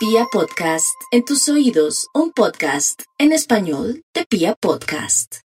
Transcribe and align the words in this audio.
Pia 0.00 0.24
Podcast, 0.32 0.96
en 1.10 1.26
tus 1.26 1.46
oídos, 1.50 2.06
un 2.14 2.32
podcast 2.32 3.02
en 3.18 3.32
español 3.32 4.02
de 4.14 4.24
Pia 4.24 4.54
Podcast. 4.58 5.40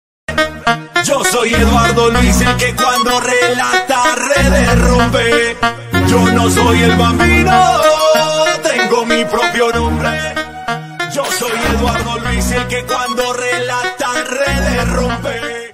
Yo 1.04 1.24
soy 1.26 1.56
Eduardo 1.56 2.12
Luis, 2.12 2.40
el 2.40 2.56
que 2.58 2.76
cuando 2.76 3.20
relata 3.20 4.16
redes 4.16 4.80
rompe. 4.80 5.58
Yo 6.08 6.32
no 6.34 6.52
soy 6.52 6.84
el 6.84 6.96
bambino, 6.96 7.82
tengo 8.62 9.04
mi 9.08 9.26
propio 9.26 9.72
nombre. 9.72 10.10
Yo 11.16 11.26
soy 11.26 11.60
Eduardo 11.76 12.20
Luis, 12.20 12.52
el 12.52 12.68
que 12.68 12.86
cuando 12.86 13.34
relata 13.34 14.24
redes 14.24 14.90
rompe. 14.90 15.72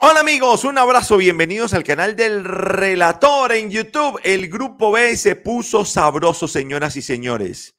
Hola 0.00 0.20
amigos, 0.20 0.64
un 0.64 0.78
abrazo, 0.78 1.18
bienvenidos 1.18 1.74
al 1.74 1.84
canal 1.84 2.16
del 2.16 2.42
relator 2.42 3.52
en 3.52 3.70
YouTube. 3.70 4.18
El 4.24 4.48
grupo 4.48 4.92
B 4.92 5.14
se 5.18 5.36
puso 5.36 5.84
sabroso, 5.84 6.48
señoras 6.48 6.96
y 6.96 7.02
señores. 7.02 7.74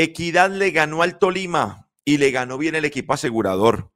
Equidad 0.00 0.52
le 0.52 0.70
ganó 0.70 1.02
al 1.02 1.18
Tolima 1.18 1.88
y 2.04 2.18
le 2.18 2.30
ganó 2.30 2.56
bien 2.56 2.76
el 2.76 2.84
equipo 2.84 3.14
asegurador. 3.14 3.90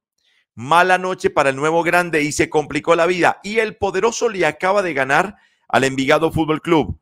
Mala 0.52 0.98
noche 0.98 1.30
para 1.30 1.50
el 1.50 1.54
nuevo 1.54 1.84
grande 1.84 2.24
y 2.24 2.32
se 2.32 2.50
complicó 2.50 2.96
la 2.96 3.06
vida. 3.06 3.38
Y 3.44 3.60
el 3.60 3.76
poderoso 3.76 4.28
le 4.28 4.44
acaba 4.44 4.82
de 4.82 4.94
ganar 4.94 5.36
al 5.68 5.84
Envigado 5.84 6.32
Fútbol 6.32 6.60
Club. 6.60 6.98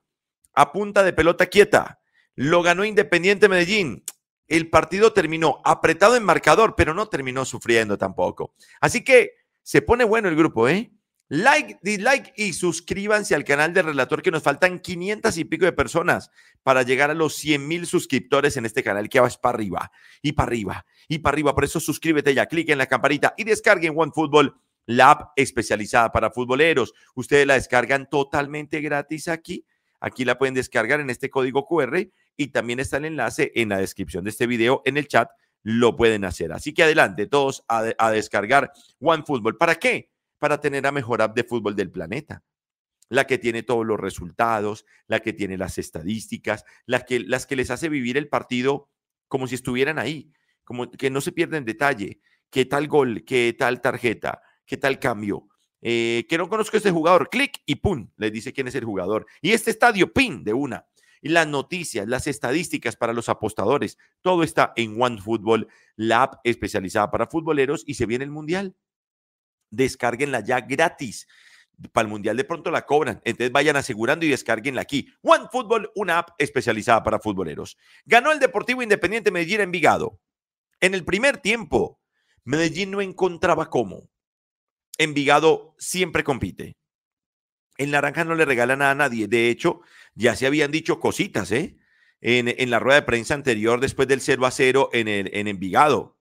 A 0.53 0.71
punta 0.71 1.03
de 1.03 1.15
pelota 1.15 1.47
quieta. 1.47 2.03
Lo 2.35 2.61
ganó 2.63 2.85
Independiente 2.85 3.49
Medellín. 3.49 4.05
El 4.49 4.69
partido 4.69 5.15
terminó 5.15 5.63
apretado 5.65 6.15
en 6.15 6.23
marcador, 6.23 6.75
pero 6.77 6.93
no 6.93 7.09
terminó 7.09 7.47
sufriendo 7.47 7.97
tampoco. 7.97 8.53
Así 8.83 9.03
que 9.03 9.31
se 9.63 9.81
pone 9.81 10.05
bueno 10.05 10.29
el 10.29 10.37
grupo, 10.37 10.69
¿eh? 10.69 10.93
Like, 11.33 11.79
dislike 11.81 12.33
y 12.35 12.53
suscríbanse 12.55 13.37
al 13.37 13.45
canal 13.45 13.73
del 13.73 13.87
relator 13.87 14.21
que 14.21 14.33
nos 14.33 14.43
faltan 14.43 14.81
500 14.81 15.39
y 15.39 15.45
pico 15.45 15.65
de 15.65 15.71
personas 15.71 16.29
para 16.65 16.83
llegar 16.83 17.09
a 17.13 17.15
los 17.15 17.37
100 17.37 17.69
mil 17.69 17.87
suscriptores 17.87 18.57
en 18.57 18.67
este 18.67 18.83
canal 18.83 19.09
que 19.09 19.21
va 19.21 19.29
para 19.41 19.55
arriba 19.55 19.93
y 20.23 20.33
para 20.33 20.49
arriba 20.49 20.87
y 21.07 21.21
para 21.21 21.35
arriba. 21.37 21.55
Por 21.55 21.63
eso 21.63 21.79
suscríbete 21.79 22.35
ya, 22.35 22.47
clique 22.47 22.73
en 22.73 22.79
la 22.79 22.87
campanita 22.87 23.33
y 23.37 23.45
descarguen 23.45 23.95
OneFootball, 23.97 24.57
la 24.87 25.13
app 25.13 25.33
especializada 25.37 26.11
para 26.11 26.33
futboleros. 26.33 26.95
Ustedes 27.15 27.47
la 27.47 27.55
descargan 27.55 28.11
totalmente 28.11 28.81
gratis 28.81 29.29
aquí. 29.29 29.65
Aquí 30.01 30.25
la 30.25 30.37
pueden 30.37 30.55
descargar 30.55 30.99
en 30.99 31.11
este 31.11 31.31
código 31.31 31.65
QR 31.65 32.09
y 32.37 32.49
también 32.49 32.81
está 32.81 32.97
el 32.97 33.05
enlace 33.05 33.53
en 33.55 33.69
la 33.69 33.79
descripción 33.79 34.25
de 34.25 34.31
este 34.31 34.49
video 34.49 34.83
en 34.85 34.97
el 34.97 35.07
chat 35.07 35.31
lo 35.63 35.95
pueden 35.95 36.25
hacer. 36.25 36.53
Así 36.53 36.73
que 36.73 36.83
adelante, 36.83 37.27
todos 37.27 37.65
a, 37.69 37.85
a 37.99 38.11
descargar 38.11 38.73
OneFootball. 38.99 39.59
¿Para 39.59 39.77
qué? 39.77 40.11
Para 40.41 40.61
tener 40.61 40.83
la 40.83 40.91
mejor 40.91 41.23
app 41.23 41.37
de 41.37 41.45
fútbol 41.45 41.77
del 41.77 41.93
planeta. 41.93 42.43
La 43.09 43.29
que 43.29 43.39
tiene 43.39 43.63
todos 43.63 43.87
los 43.87 44.01
resultados, 44.01 44.85
la 45.07 45.21
que 45.21 45.33
tiene 45.33 45.57
las 45.57 45.79
estadísticas, 45.79 46.65
las 46.87 47.05
que, 47.05 47.21
las 47.21 47.47
que 47.47 47.55
les 47.55 47.71
hace 47.71 47.89
vivir 47.89 48.17
el 48.17 48.29
partido 48.29 48.91
como 49.29 49.47
si 49.47 49.55
estuvieran 49.55 50.01
ahí, 50.01 50.33
como 50.65 50.91
que 50.91 51.11
no 51.11 51.21
se 51.21 51.31
pierden 51.31 51.65
detalle. 51.65 52.21
¿Qué 52.51 52.65
tal 52.65 52.89
gol? 52.89 53.25
¿Qué 53.25 53.55
tal 53.57 53.81
tarjeta? 53.81 54.43
¿Qué 54.67 54.77
tal 54.77 54.99
cambio? 54.99 55.49
Eh, 55.83 56.27
que 56.29 56.37
no 56.37 56.49
conozco 56.49 56.77
a 56.77 56.79
este 56.79 56.91
jugador, 56.91 57.31
clic 57.31 57.63
y 57.65 57.77
pum, 57.77 58.11
les 58.17 58.33
dice 58.33 58.53
quién 58.53 58.67
es 58.67 58.75
el 58.75 58.85
jugador. 58.85 59.27
Y 59.41 59.53
este 59.53 59.71
estadio, 59.71 60.13
pin, 60.13 60.43
de 60.43 60.53
una 60.53 60.85
y 61.23 61.29
las 61.29 61.47
noticias, 61.47 62.09
las 62.09 62.27
estadísticas 62.27 62.97
para 62.97 63.13
los 63.13 63.29
apostadores. 63.29 63.99
Todo 64.21 64.43
está 64.43 64.73
en 64.77 65.01
OneFootball, 65.01 65.69
la 65.97 66.23
app 66.25 66.35
especializada 66.45 67.11
para 67.11 67.27
futboleros 67.27 67.85
y 67.87 67.95
se 67.95 68.07
viene 68.07 68.25
el 68.25 68.31
Mundial. 68.31 68.75
Descárguenla 69.71 70.41
ya 70.41 70.61
gratis. 70.61 71.27
Para 71.93 72.07
el 72.07 72.11
Mundial 72.11 72.37
de 72.37 72.45
pronto 72.45 72.71
la 72.71 72.85
cobran. 72.85 73.23
Entonces 73.25 73.53
vayan 73.53 73.77
asegurando 73.77 74.27
y 74.27 74.29
descárguenla 74.29 74.83
aquí. 74.83 75.13
OneFootball, 75.23 75.91
una 75.95 76.19
app 76.19 76.31
especializada 76.39 77.03
para 77.03 77.21
futboleros. 77.21 77.79
Ganó 78.05 78.33
el 78.33 78.39
Deportivo 78.39 78.83
Independiente 78.83 79.31
Medellín 79.31 79.61
Envigado. 79.61 80.21
En 80.81 80.95
el 80.95 81.05
primer 81.05 81.39
tiempo, 81.39 82.01
Medellín 82.45 82.91
no 82.91 83.01
encontraba 83.01 83.71
cómo. 83.71 84.11
Envigado 84.99 85.75
siempre 85.79 86.25
compite. 86.25 86.77
El 87.79 87.91
naranja 87.91 88.25
no 88.25 88.35
le 88.35 88.45
regala 88.45 88.77
nada 88.77 88.91
a 88.91 88.95
nadie. 88.95 89.27
De 89.27 89.49
hecho, 89.49 89.81
ya 90.15 90.37
se 90.37 90.47
habían 90.47 90.71
dicho 90.71 91.01
cositas, 91.01 91.51
¿eh? 91.53 91.77
En, 92.21 92.69
la 92.69 92.79
rueda 92.79 93.01
de 93.01 93.07
prensa 93.07 93.33
anterior, 93.33 93.81
después 93.81 94.07
del 94.07 94.21
0 94.21 94.45
a 94.45 94.51
0 94.51 94.91
en, 94.93 95.09
el, 95.09 95.31
en 95.33 95.49
Envigado, 95.49 96.19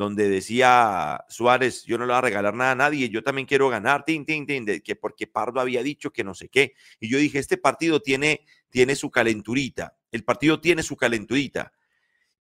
donde 0.00 0.30
decía 0.30 1.26
Suárez, 1.28 1.84
yo 1.84 1.98
no 1.98 2.06
le 2.06 2.12
voy 2.12 2.18
a 2.18 2.22
regalar 2.22 2.54
nada 2.54 2.70
a 2.70 2.74
nadie, 2.74 3.10
yo 3.10 3.22
también 3.22 3.46
quiero 3.46 3.68
ganar, 3.68 4.02
tin, 4.06 4.24
tin, 4.24 4.46
tin, 4.46 4.64
de, 4.64 4.82
que 4.82 4.96
porque 4.96 5.26
Pardo 5.26 5.60
había 5.60 5.82
dicho 5.82 6.10
que 6.10 6.24
no 6.24 6.32
sé 6.32 6.48
qué. 6.48 6.72
Y 7.00 7.10
yo 7.10 7.18
dije, 7.18 7.38
este 7.38 7.58
partido 7.58 8.00
tiene, 8.00 8.46
tiene 8.70 8.96
su 8.96 9.10
calenturita, 9.10 9.98
el 10.10 10.24
partido 10.24 10.58
tiene 10.58 10.82
su 10.82 10.96
calenturita. 10.96 11.74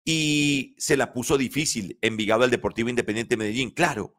Y 0.04 0.76
se 0.78 0.98
la 0.98 1.14
puso 1.14 1.38
difícil 1.38 1.98
Envigado 2.02 2.44
al 2.44 2.52
Deportivo 2.52 2.90
Independiente 2.90 3.38
Medellín. 3.38 3.72
Claro, 3.72 4.16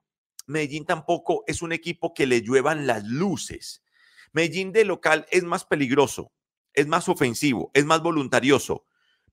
Medellín 0.47 0.87
tampoco 0.87 1.45
es 1.47 1.61
un 1.61 1.73
equipo 1.73 2.15
que 2.15 2.27
le 2.27 2.41
lluevan 2.41 2.87
las 2.87 3.05
luces. 3.05 3.85
Medellín 4.33 4.73
de 4.73 4.87
local 4.87 5.27
es 5.31 5.45
más 5.45 5.67
peligroso, 5.67 6.33
es 6.73 6.87
más 6.87 7.07
ofensivo, 7.11 7.71
es 7.75 7.85
más 7.85 8.03
voluntarioso, 8.03 8.87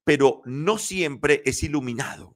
pero 0.04 0.42
no 0.44 0.78
siempre 0.78 1.42
es 1.46 1.64
iluminado. 1.64 2.36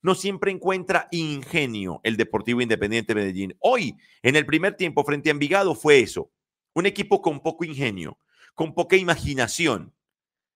No 0.00 0.14
siempre 0.14 0.52
encuentra 0.52 1.08
ingenio 1.10 2.00
el 2.04 2.16
Deportivo 2.16 2.60
Independiente 2.60 3.14
Medellín. 3.14 3.56
Hoy, 3.58 3.96
en 4.22 4.36
el 4.36 4.46
primer 4.46 4.76
tiempo 4.76 5.04
frente 5.04 5.28
a 5.28 5.32
Envigado, 5.32 5.74
fue 5.74 6.00
eso. 6.00 6.30
Un 6.74 6.86
equipo 6.86 7.20
con 7.20 7.40
poco 7.40 7.64
ingenio, 7.64 8.18
con 8.54 8.74
poca 8.74 8.96
imaginación. 8.96 9.94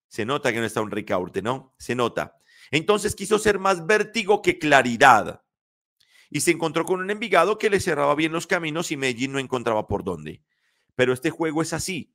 Se 0.06 0.24
nota 0.24 0.52
que 0.52 0.60
no 0.60 0.66
está 0.66 0.80
un 0.80 0.90
Ricaurte, 0.90 1.42
¿no? 1.42 1.74
Se 1.78 1.94
nota. 1.94 2.36
Entonces 2.70 3.16
quiso 3.16 3.38
ser 3.38 3.58
más 3.58 3.86
vértigo 3.86 4.42
que 4.42 4.58
claridad. 4.58 5.42
Y 6.30 6.40
se 6.40 6.52
encontró 6.52 6.84
con 6.84 7.00
un 7.00 7.10
Envigado 7.10 7.58
que 7.58 7.70
le 7.70 7.80
cerraba 7.80 8.14
bien 8.14 8.32
los 8.32 8.46
caminos 8.46 8.92
y 8.92 8.96
Medellín 8.96 9.32
no 9.32 9.38
encontraba 9.38 9.88
por 9.88 10.04
dónde. 10.04 10.42
Pero 10.94 11.12
este 11.12 11.30
juego 11.30 11.62
es 11.62 11.72
así. 11.72 12.14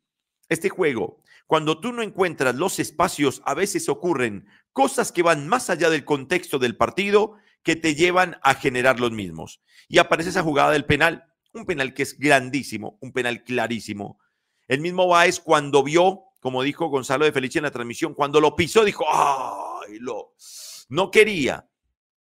Este 0.50 0.70
juego, 0.70 1.22
cuando 1.48 1.80
tú 1.80 1.94
no 1.94 2.04
encuentras 2.04 2.56
los 2.56 2.78
espacios, 2.78 3.42
a 3.46 3.54
veces 3.54 3.88
ocurren 3.90 4.48
cosas 4.74 5.12
que 5.12 5.24
van 5.24 5.48
más 5.48 5.70
allá 5.70 5.90
del 5.90 6.06
contexto 6.06 6.60
del 6.60 6.76
partido 6.76 7.36
que 7.64 7.76
te 7.76 7.96
llevan 7.96 8.38
a 8.44 8.54
generar 8.54 9.00
los 9.00 9.12
mismos. 9.12 9.62
Y 9.88 9.98
aparece 9.98 10.30
esa 10.30 10.44
jugada 10.44 10.72
del 10.72 10.86
penal, 10.86 11.26
un 11.54 11.66
penal 11.66 11.94
que 11.94 12.04
es 12.04 12.20
grandísimo, 12.20 12.98
un 13.02 13.14
penal 13.14 13.44
clarísimo. 13.44 14.20
El 14.68 14.82
mismo 14.82 15.08
Baez 15.08 15.40
cuando 15.40 15.84
vio, 15.84 16.26
como 16.42 16.64
dijo 16.64 16.88
Gonzalo 16.88 17.26
de 17.26 17.32
Felice 17.32 17.60
en 17.60 17.64
la 17.64 17.72
transmisión, 17.72 18.14
cuando 18.14 18.42
lo 18.42 18.56
pisó, 18.56 18.84
dijo, 18.84 19.06
¡ay! 19.10 20.00
Lo, 20.00 20.34
no 20.90 21.12
quería 21.12 21.67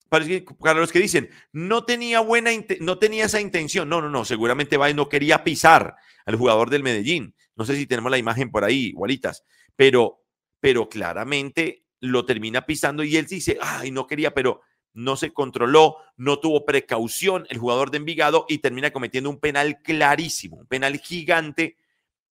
para 0.09 0.79
los 0.79 0.91
que 0.91 0.99
dicen, 0.99 1.29
no 1.51 1.85
tenía 1.85 2.19
buena, 2.19 2.51
no 2.79 2.99
tenía 2.99 3.25
esa 3.25 3.41
intención. 3.41 3.89
No, 3.89 4.01
no, 4.01 4.09
no, 4.09 4.25
seguramente 4.25 4.77
Baez 4.77 4.95
no 4.95 5.09
quería 5.09 5.43
pisar 5.43 5.95
al 6.25 6.35
jugador 6.35 6.69
del 6.69 6.83
Medellín. 6.83 7.35
No 7.55 7.65
sé 7.65 7.75
si 7.75 7.87
tenemos 7.87 8.11
la 8.11 8.17
imagen 8.17 8.51
por 8.51 8.63
ahí, 8.63 8.87
igualitas, 8.87 9.43
pero, 9.75 10.23
pero 10.59 10.89
claramente 10.89 11.85
lo 11.99 12.25
termina 12.25 12.65
pisando 12.65 13.03
y 13.03 13.17
él 13.17 13.25
dice, 13.25 13.57
ay, 13.61 13.91
no 13.91 14.05
quería, 14.05 14.33
pero 14.33 14.61
no 14.93 15.15
se 15.15 15.31
controló, 15.31 15.97
no 16.15 16.39
tuvo 16.39 16.65
precaución 16.65 17.45
el 17.49 17.57
jugador 17.57 17.91
de 17.91 17.97
Envigado 17.97 18.45
y 18.49 18.59
termina 18.59 18.91
cometiendo 18.91 19.29
un 19.29 19.39
penal 19.39 19.81
clarísimo, 19.81 20.57
un 20.57 20.67
penal 20.67 20.97
gigante 20.97 21.77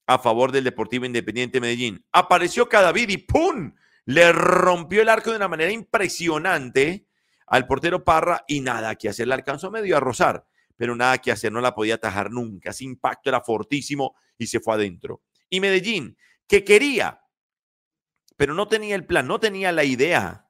a 0.07 0.19
favor 0.19 0.53
del 0.53 0.65
Deportivo 0.65 1.05
Independiente 1.05 1.61
Medellín. 1.61 2.05
Apareció 2.13 2.69
Cadavid 2.69 3.09
y 3.09 3.19
¡pum! 3.19 3.73
Le 4.05 4.33
rompió 4.33 5.03
el 5.03 5.09
arco 5.09 5.31
de 5.31 5.37
una 5.37 5.49
manera 5.49 5.73
impresionante 5.73 7.07
al 7.47 7.67
portero 7.67 8.05
Parra 8.05 8.45
y 8.47 8.61
nada 8.61 8.95
que 8.97 9.09
hacer. 9.09 9.29
Le 9.29 9.35
alcanzó 9.35 9.71
medio 9.71 9.97
a 9.97 10.01
rozar, 10.01 10.47
pero 10.77 10.95
nada 10.97 11.19
que 11.19 11.33
hacer, 11.33 11.53
no 11.53 11.61
la 11.61 11.75
podía 11.75 11.95
atajar 11.95 12.31
nunca. 12.31 12.71
Ese 12.71 12.85
impacto 12.85 13.31
era 13.31 13.41
fortísimo 13.41 14.17
y 14.39 14.47
se 14.47 14.61
fue 14.61 14.75
adentro. 14.75 15.23
Y 15.49 15.61
Medellín, 15.61 16.17
que 16.47 16.65
quería, 16.65 17.23
pero 18.37 18.55
no 18.55 18.69
tenía 18.69 18.95
el 18.95 19.07
plan, 19.07 19.27
no 19.27 19.41
tenía 19.41 19.73
la 19.73 19.85
idea, 19.85 20.49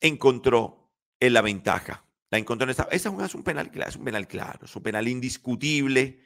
encontró 0.00 0.92
en 1.20 1.32
la 1.32 1.42
ventaja. 1.42 2.04
La 2.30 2.38
encontró 2.38 2.64
en 2.64 2.70
esta. 2.70 2.88
Esa 2.90 3.24
es 3.24 3.34
un 3.34 3.42
penal 3.42 3.70
claro, 3.70 3.90
es 3.90 3.96
un 3.96 4.04
penal 4.04 4.28
claro, 4.28 4.64
es 4.64 4.76
un 4.76 4.82
penal 4.82 5.08
indiscutible. 5.08 6.24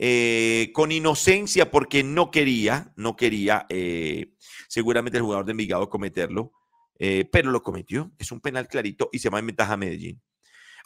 Eh, 0.00 0.70
con 0.74 0.92
inocencia 0.92 1.72
porque 1.72 2.04
no 2.04 2.30
quería, 2.30 2.92
no 2.94 3.16
quería 3.16 3.66
eh, 3.68 4.34
seguramente 4.68 5.18
el 5.18 5.24
jugador 5.24 5.44
de 5.44 5.50
Envigado 5.50 5.90
cometerlo, 5.90 6.52
eh, 6.98 7.28
pero 7.30 7.50
lo 7.50 7.62
cometió. 7.62 8.12
Es 8.18 8.32
un 8.32 8.40
penal 8.40 8.68
clarito 8.68 9.08
y 9.12 9.18
se 9.18 9.30
va 9.30 9.38
en 9.38 9.46
ventaja 9.46 9.74
a 9.74 9.76
Medellín. 9.76 10.20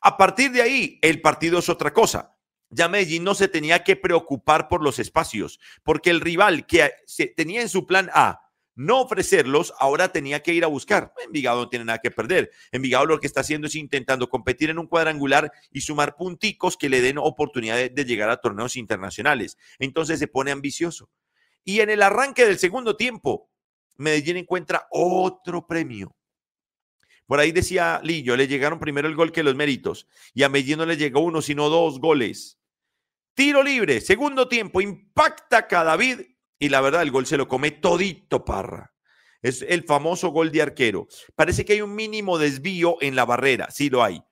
A 0.01 0.17
partir 0.17 0.51
de 0.51 0.63
ahí, 0.63 0.99
el 1.03 1.21
partido 1.21 1.59
es 1.59 1.69
otra 1.69 1.93
cosa. 1.93 2.37
Ya 2.71 2.89
Medellín 2.89 3.25
no 3.25 3.35
se 3.35 3.49
tenía 3.49 3.85
que 3.85 3.97
preocupar 3.97 4.69
por 4.69 4.83
los 4.83 4.99
espacios, 4.99 5.61
porque 5.83 6.11
el 6.11 6.21
rival 6.21 6.67
que 6.67 6.91
se 7.07 7.27
tenía 7.27 7.61
en 7.61 7.69
su 7.69 7.87
plan 7.87 8.11
A 8.15 8.41
no 8.75 9.03
ofrecerlos, 9.03 9.75
ahora 9.79 10.13
tenía 10.13 10.43
que 10.43 10.55
ir 10.55 10.65
a 10.65 10.69
buscar. 10.69 11.13
Envigado 11.25 11.61
no 11.61 11.69
tiene 11.69 11.85
nada 11.85 11.99
que 11.99 12.11
perder. 12.11 12.51
Envigado 12.71 13.05
lo 13.05 13.21
que 13.21 13.27
está 13.27 13.41
haciendo 13.41 13.67
es 13.67 13.75
intentando 13.75 14.29
competir 14.31 14.71
en 14.71 14.79
un 14.79 14.87
cuadrangular 14.87 15.53
y 15.71 15.83
sumar 15.83 16.17
punticos 16.17 16.77
que 16.77 16.89
le 16.89 17.03
den 17.03 17.19
oportunidad 17.19 17.91
de 17.91 18.05
llegar 18.05 18.31
a 18.31 18.39
torneos 18.39 18.77
internacionales. 18.77 19.59
Entonces 19.79 20.19
se 20.19 20.27
pone 20.27 20.51
ambicioso. 20.51 21.11
Y 21.65 21.81
en 21.81 21.91
el 21.91 22.03
arranque 22.03 22.47
del 22.47 22.59
segundo 22.59 22.97
tiempo, 22.97 23.51
Medellín 23.97 24.37
encuentra 24.37 24.87
otro 24.91 25.67
premio. 25.67 26.15
Por 27.27 27.41
ahí 27.41 27.53
decía 27.53 28.01
Lillo, 28.03 28.37
le 28.37 28.49
llegaron 28.49 28.79
primero 28.79 29.09
el 29.09 29.15
gol 29.15 29.33
que 29.33 29.43
los 29.43 29.55
méritos 29.55 30.07
y 30.35 30.43
a 30.43 30.49
Medellín 30.49 30.79
no 30.79 30.87
le 30.87 30.97
llegó 30.97 31.21
uno, 31.21 31.41
sino 31.41 31.69
dos 31.69 32.01
goles. 32.01 32.59
Tiro 33.35 33.63
libre, 33.63 34.01
segundo 34.01 34.49
tiempo, 34.49 34.81
impacta 34.81 35.67
a 35.71 35.85
David 35.85 36.21
y 36.59 36.69
la 36.69 36.81
verdad 36.81 37.03
el 37.03 37.11
gol 37.11 37.27
se 37.27 37.37
lo 37.37 37.49
come 37.49 37.71
todito 37.71 38.45
Parra. 38.45 38.93
Es 39.41 39.63
el 39.63 39.85
famoso 39.85 40.29
gol 40.29 40.53
de 40.53 40.63
arquero. 40.63 41.09
Parece 41.35 41.65
que 41.65 41.73
hay 41.73 41.81
un 41.81 41.95
mínimo 41.95 42.39
desvío 42.39 42.99
en 43.01 43.17
la 43.17 43.25
barrera, 43.25 43.71
sí 43.71 43.91
lo 43.91 44.05
hay, 44.05 44.23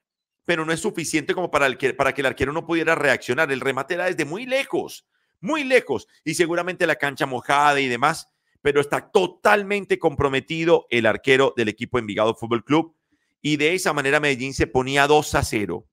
pero 0.45 0.65
no 0.65 0.73
es 0.73 0.81
suficiente 0.81 1.35
como 1.35 1.51
para, 1.51 1.77
que, 1.77 1.95
para 1.95 2.13
que 2.15 2.21
el 2.21 2.27
arquero 2.27 2.53
no 2.53 2.67
pudiera 2.67 2.95
reaccionar. 2.95 3.51
El 3.51 3.61
remate 3.61 3.95
era 3.95 4.05
desde 4.05 4.25
muy 4.25 4.47
lejos, 4.47 5.09
muy 5.41 5.65
lejos 5.65 6.07
y 6.25 6.35
seguramente 6.35 6.87
la 6.87 6.97
cancha 6.97 7.27
mojada 7.27 7.81
y 7.81 7.89
demás 7.89 8.29
pero 8.63 8.81
está 8.81 9.11
totalmente 9.11 9.99
comprometido 9.99 10.87
el 10.91 11.07
arquero 11.07 11.55
del 11.57 11.69
equipo 11.69 11.99
Envigado 11.99 12.35
Fútbol 12.35 12.65
Club 12.65 12.95
y 13.43 13.57
de 13.57 13.75
esa 13.75 13.93
manera 13.93 14.21
Medellín 14.21 14.55
se 14.55 14.67
ponía 14.67 15.07
2 15.07 15.35
a 15.35 15.43
0. 15.43 15.87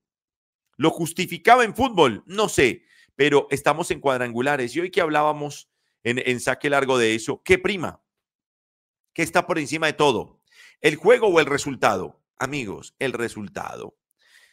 ¿Lo 0.76 0.90
justificaba 0.90 1.64
en 1.64 1.74
fútbol? 1.74 2.22
No 2.26 2.48
sé, 2.48 2.82
pero 3.16 3.48
estamos 3.50 3.90
en 3.90 4.00
cuadrangulares 4.00 4.76
y 4.76 4.80
hoy 4.80 4.90
que 4.90 5.00
hablábamos 5.00 5.70
en, 6.04 6.22
en 6.24 6.40
saque 6.40 6.70
largo 6.70 6.98
de 6.98 7.14
eso, 7.14 7.42
¿qué 7.42 7.58
prima? 7.58 8.02
¿Qué 9.12 9.22
está 9.22 9.46
por 9.46 9.58
encima 9.58 9.86
de 9.86 9.94
todo? 9.94 10.40
¿El 10.80 10.96
juego 10.96 11.26
o 11.28 11.40
el 11.40 11.46
resultado? 11.46 12.22
Amigos, 12.38 12.94
el 13.00 13.12
resultado. 13.12 13.96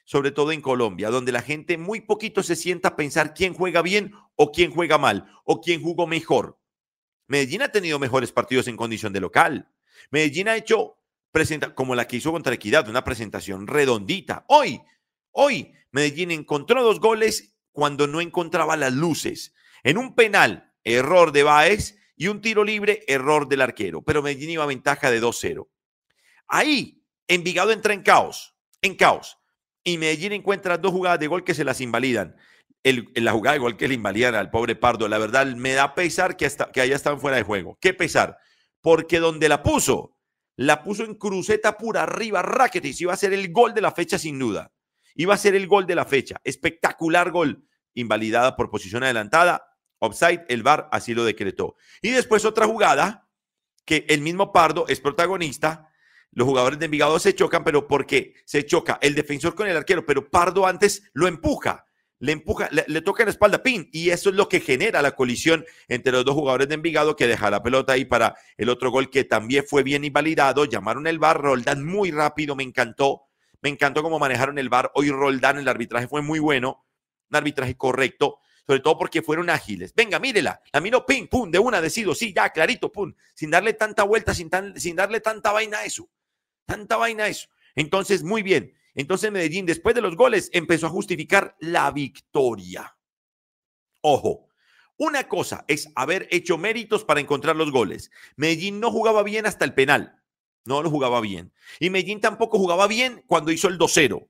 Sobre 0.06 0.32
todo 0.32 0.52
en 0.52 0.62
Colombia, 0.62 1.10
donde 1.10 1.32
la 1.32 1.42
gente 1.42 1.78
muy 1.78 2.02
poquito 2.02 2.42
se 2.42 2.56
sienta 2.56 2.90
a 2.90 2.96
pensar 2.96 3.34
quién 3.34 3.54
juega 3.54 3.82
bien 3.82 4.14
o 4.36 4.52
quién 4.52 4.72
juega 4.72 4.98
mal 4.98 5.26
o 5.44 5.62
quién 5.62 5.82
jugó 5.82 6.08
mejor. 6.08 6.60
Medellín 7.28 7.62
ha 7.62 7.70
tenido 7.70 8.00
mejores 8.00 8.32
partidos 8.32 8.68
en 8.68 8.78
condición 8.78 9.14
de 9.14 9.22
local. 9.22 9.72
Medellín 10.12 10.48
ha 10.50 10.56
hecho, 10.56 10.98
como 11.74 11.96
la 11.96 12.08
que 12.08 12.18
hizo 12.18 12.32
contra 12.32 12.54
Equidad, 12.54 12.88
una 12.90 13.04
presentación 13.04 13.68
redondita. 13.68 14.46
Hoy, 14.48 14.82
hoy, 15.32 15.74
Medellín 15.92 16.32
encontró 16.32 16.84
dos 16.84 17.00
goles 17.00 17.56
cuando 17.72 18.08
no 18.08 18.22
encontraba 18.22 18.78
las 18.78 18.94
luces. 18.94 19.54
En 19.84 19.98
un 19.98 20.16
penal, 20.16 20.74
error 20.84 21.32
de 21.32 21.44
Baez 21.44 21.98
y 22.16 22.28
un 22.28 22.42
tiro 22.42 22.64
libre, 22.64 23.04
error 23.08 23.48
del 23.48 23.62
arquero. 23.62 24.02
Pero 24.04 24.22
Medellín 24.22 24.52
iba 24.52 24.64
a 24.64 24.68
ventaja 24.68 25.12
de 25.12 25.22
2-0. 25.22 25.68
Ahí, 26.48 27.02
Envigado 27.28 27.72
entra 27.72 27.94
en 27.94 28.04
caos, 28.04 28.56
en 28.82 28.96
caos. 28.96 29.40
Y 29.84 29.98
Medellín 29.98 30.34
encuentra 30.34 30.78
dos 30.78 30.92
jugadas 30.92 31.20
de 31.20 31.28
gol 31.28 31.44
que 31.44 31.56
se 31.56 31.64
las 31.64 31.82
invalidan 31.82 32.36
el, 32.86 33.12
la 33.16 33.32
jugada 33.32 33.56
igual 33.56 33.78
que 33.78 33.88
le 33.88 33.96
invalidan 33.96 34.36
al 34.36 34.52
pobre 34.52 34.76
Pardo. 34.76 35.08
La 35.08 35.18
verdad, 35.18 35.48
me 35.48 35.74
da 35.74 35.96
pesar 35.96 36.38
que, 36.38 36.46
hasta, 36.46 36.72
que 36.72 36.82
haya 36.82 36.96
estado 36.96 37.18
fuera 37.18 37.36
de 37.36 37.44
juego. 37.44 37.80
¿Qué 37.82 37.96
pesar? 37.96 38.38
Porque 38.80 39.20
donde 39.20 39.50
la 39.50 39.64
puso, 39.64 40.16
la 40.56 40.84
puso 40.84 41.04
en 41.04 41.16
cruceta 41.16 41.80
pura 41.80 42.04
arriba, 42.04 42.44
Rakitic. 42.44 43.02
Iba 43.02 43.14
a 43.14 43.18
ser 43.18 43.34
el 43.34 43.52
gol 43.52 43.74
de 43.74 43.82
la 43.82 43.92
fecha 43.92 44.20
sin 44.20 44.38
duda. 44.38 44.72
Iba 45.16 45.34
a 45.34 45.38
ser 45.38 45.56
el 45.56 45.66
gol 45.66 45.88
de 45.88 45.96
la 45.96 46.06
fecha. 46.06 46.40
Espectacular 46.44 47.32
gol. 47.32 47.68
Invalidada 47.96 48.56
por 48.56 48.70
posición 48.70 49.04
adelantada. 49.04 49.66
Offside, 49.98 50.46
el 50.48 50.62
VAR 50.62 50.88
así 50.92 51.16
lo 51.16 51.26
decretó. 51.26 51.76
Y 52.04 52.12
después 52.12 52.46
otra 52.46 52.68
jugada 52.68 53.28
que 53.84 54.06
el 54.10 54.22
mismo 54.22 54.54
Pardo 54.54 54.86
es 54.88 55.02
protagonista. 55.02 55.90
Los 56.30 56.48
jugadores 56.48 56.78
de 56.78 56.86
Envigado 56.86 57.18
se 57.18 57.34
chocan, 57.34 57.64
pero 57.64 57.88
porque 57.88 58.36
se 58.46 58.64
choca 58.64 59.00
el 59.02 59.16
defensor 59.16 59.56
con 59.56 59.68
el 59.68 59.76
arquero, 59.76 60.06
pero 60.06 60.30
Pardo 60.30 60.68
antes 60.68 61.10
lo 61.14 61.28
empuja 61.28 61.85
le 62.20 62.32
empuja, 62.32 62.70
le, 62.72 63.02
toca 63.02 63.24
en 63.24 63.28
la 63.28 63.32
espalda, 63.32 63.62
pin, 63.62 63.90
y 63.92 64.10
eso 64.10 64.30
es 64.30 64.36
lo 64.36 64.48
que 64.48 64.62
genera 64.62 65.02
la 65.02 65.16
colisión 65.16 65.66
entre 65.88 66.12
los 66.12 66.24
dos 66.24 66.34
jugadores 66.34 66.70
de 66.70 66.76
Envigado 66.76 67.16
que 67.16 67.28
deja 67.28 67.50
la 67.50 67.62
pelota 67.62 67.94
ahí 67.94 68.06
para 68.06 68.36
el 68.58 68.70
otro 68.70 68.90
gol 68.90 69.10
que 69.10 69.24
también 69.26 69.66
fue 69.68 69.84
bien 69.84 70.04
invalidado. 70.06 70.66
Llamaron 70.66 71.08
el 71.08 71.20
bar, 71.20 71.42
Roldán 71.42 71.86
muy 71.86 72.12
rápido, 72.12 72.56
me 72.56 72.64
encantó, 72.64 73.24
me 73.62 73.70
encantó 73.70 74.02
cómo 74.02 74.18
manejaron 74.18 74.58
el 74.58 74.70
bar. 74.70 74.92
Hoy 74.96 75.12
Roldán, 75.12 75.58
el 75.58 75.68
arbitraje 75.68 76.08
fue 76.08 76.22
muy 76.22 76.40
bueno, 76.40 76.86
un 77.30 77.36
arbitraje 77.36 77.76
correcto, 77.76 78.40
sobre 78.66 78.80
todo 78.80 78.98
porque 78.98 79.22
fueron 79.22 79.50
ágiles. 79.50 79.94
Venga, 79.94 80.18
mírela, 80.20 80.62
la 80.72 80.80
miró, 80.80 81.06
pin, 81.06 81.28
pum, 81.28 81.52
de 81.52 81.60
una 81.60 81.82
decido, 81.82 82.16
sí, 82.16 82.34
ya, 82.34 82.50
clarito, 82.50 82.92
pum, 82.92 83.14
sin 83.34 83.52
darle 83.52 83.74
tanta 83.74 84.04
vuelta, 84.04 84.34
sin, 84.34 84.50
sin 84.78 84.96
darle 84.96 85.20
tanta 85.20 85.52
vaina 85.52 85.80
a 85.80 85.86
eso, 85.86 86.10
tanta 86.66 86.96
vaina 86.96 87.26
a 87.26 87.28
eso. 87.28 87.50
Entonces, 87.76 88.24
muy 88.24 88.42
bien. 88.42 88.74
Entonces 88.96 89.32
Medellín, 89.32 89.66
después 89.66 89.94
de 89.94 90.02
los 90.02 90.16
goles, 90.16 90.50
empezó 90.54 90.88
a 90.88 90.92
justificar 90.92 91.56
la 91.60 91.92
victoria. 91.92 92.98
Ojo, 94.02 94.50
una 94.98 95.28
cosa 95.28 95.66
es 95.68 95.92
haber 95.96 96.28
hecho 96.32 96.58
méritos 96.58 97.04
para 97.04 97.20
encontrar 97.20 97.56
los 97.56 97.72
goles. 97.72 98.12
Medellín 98.38 98.80
no 98.80 98.92
jugaba 98.92 99.24
bien 99.24 99.46
hasta 99.46 99.66
el 99.66 99.74
penal. 99.74 100.22
No 100.64 100.82
lo 100.82 100.90
jugaba 100.90 101.22
bien. 101.22 101.54
Y 101.80 101.90
Medellín 101.90 102.22
tampoco 102.22 102.58
jugaba 102.58 102.88
bien 102.88 103.24
cuando 103.28 103.52
hizo 103.52 103.68
el 103.68 103.78
2-0. 103.78 104.28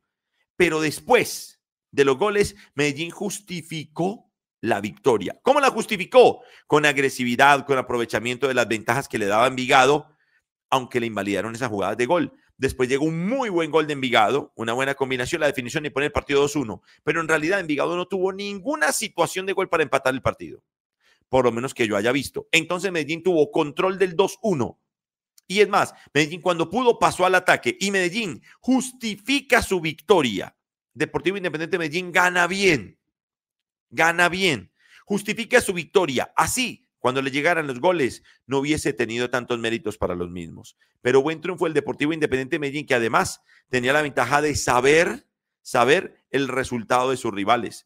Pero 0.55 0.81
después 0.81 1.61
de 1.91 2.05
los 2.05 2.17
goles, 2.17 2.55
Medellín 2.73 3.11
justificó 3.11 4.31
la 4.61 4.81
victoria. 4.81 5.39
¿Cómo 5.43 5.59
la 5.59 5.69
justificó? 5.69 6.41
Con 6.65 6.85
agresividad, 6.85 7.65
con 7.65 7.77
aprovechamiento 7.77 8.47
de 8.47 8.55
las 8.55 8.67
ventajas 8.67 9.07
que 9.07 9.19
le 9.19 9.27
daba 9.27 9.47
Envigado, 9.47 10.17
aunque 10.69 10.99
le 10.99 11.05
invalidaron 11.05 11.53
esas 11.53 11.69
jugadas 11.69 11.97
de 11.97 12.05
gol. 12.07 12.33
Después 12.57 12.87
llegó 12.87 13.05
un 13.05 13.27
muy 13.27 13.49
buen 13.49 13.69
gol 13.69 13.85
de 13.85 13.93
Envigado, 13.93 14.53
una 14.55 14.73
buena 14.73 14.95
combinación, 14.95 15.41
la 15.41 15.47
definición 15.47 15.85
y 15.85 15.89
poner 15.89 16.07
el 16.07 16.13
partido 16.13 16.45
2-1. 16.45 16.81
Pero 17.03 17.19
en 17.19 17.27
realidad 17.27 17.59
Envigado 17.59 17.95
no 17.97 18.07
tuvo 18.07 18.31
ninguna 18.31 18.91
situación 18.93 19.45
de 19.45 19.53
gol 19.53 19.67
para 19.67 19.83
empatar 19.83 20.13
el 20.13 20.21
partido. 20.21 20.63
Por 21.27 21.45
lo 21.45 21.51
menos 21.51 21.73
que 21.73 21.87
yo 21.87 21.97
haya 21.97 22.11
visto. 22.11 22.47
Entonces 22.51 22.91
Medellín 22.91 23.23
tuvo 23.23 23.51
control 23.51 23.97
del 23.99 24.15
2-1. 24.15 24.77
Y 25.47 25.59
es 25.59 25.69
más, 25.69 25.93
Medellín 26.13 26.41
cuando 26.41 26.69
pudo 26.69 26.97
pasó 26.97 27.25
al 27.25 27.35
ataque 27.35 27.77
y 27.79 27.91
Medellín 27.91 28.41
justifica 28.61 29.61
su 29.61 29.81
victoria. 29.81 30.55
Deportivo 30.93 31.37
Independiente 31.37 31.77
Medellín 31.77 32.11
gana 32.11 32.47
bien. 32.47 32.97
Gana 33.89 34.29
bien. 34.29 34.71
Justifica 35.05 35.59
su 35.59 35.73
victoria. 35.73 36.31
Así 36.35 36.84
cuando 37.05 37.21
le 37.21 37.29
llegaran 37.29 37.67
los 37.67 37.79
goles, 37.79 38.23
no 38.47 38.57
hubiese 38.57 38.91
tenido 38.91 39.29
tantos 39.29 39.59
méritos 39.59 39.95
para 39.95 40.15
los 40.15 40.31
mismos. 40.31 40.75
Pero 41.03 41.21
buen 41.21 41.39
triunfo 41.39 41.67
el 41.67 41.75
Deportivo 41.75 42.13
Independiente 42.13 42.57
Medellín, 42.57 42.87
que 42.87 42.95
además 42.95 43.43
tenía 43.69 43.93
la 43.93 44.01
ventaja 44.01 44.41
de 44.41 44.55
saber, 44.55 45.27
saber 45.61 46.25
el 46.31 46.47
resultado 46.47 47.11
de 47.11 47.17
sus 47.17 47.31
rivales. 47.31 47.85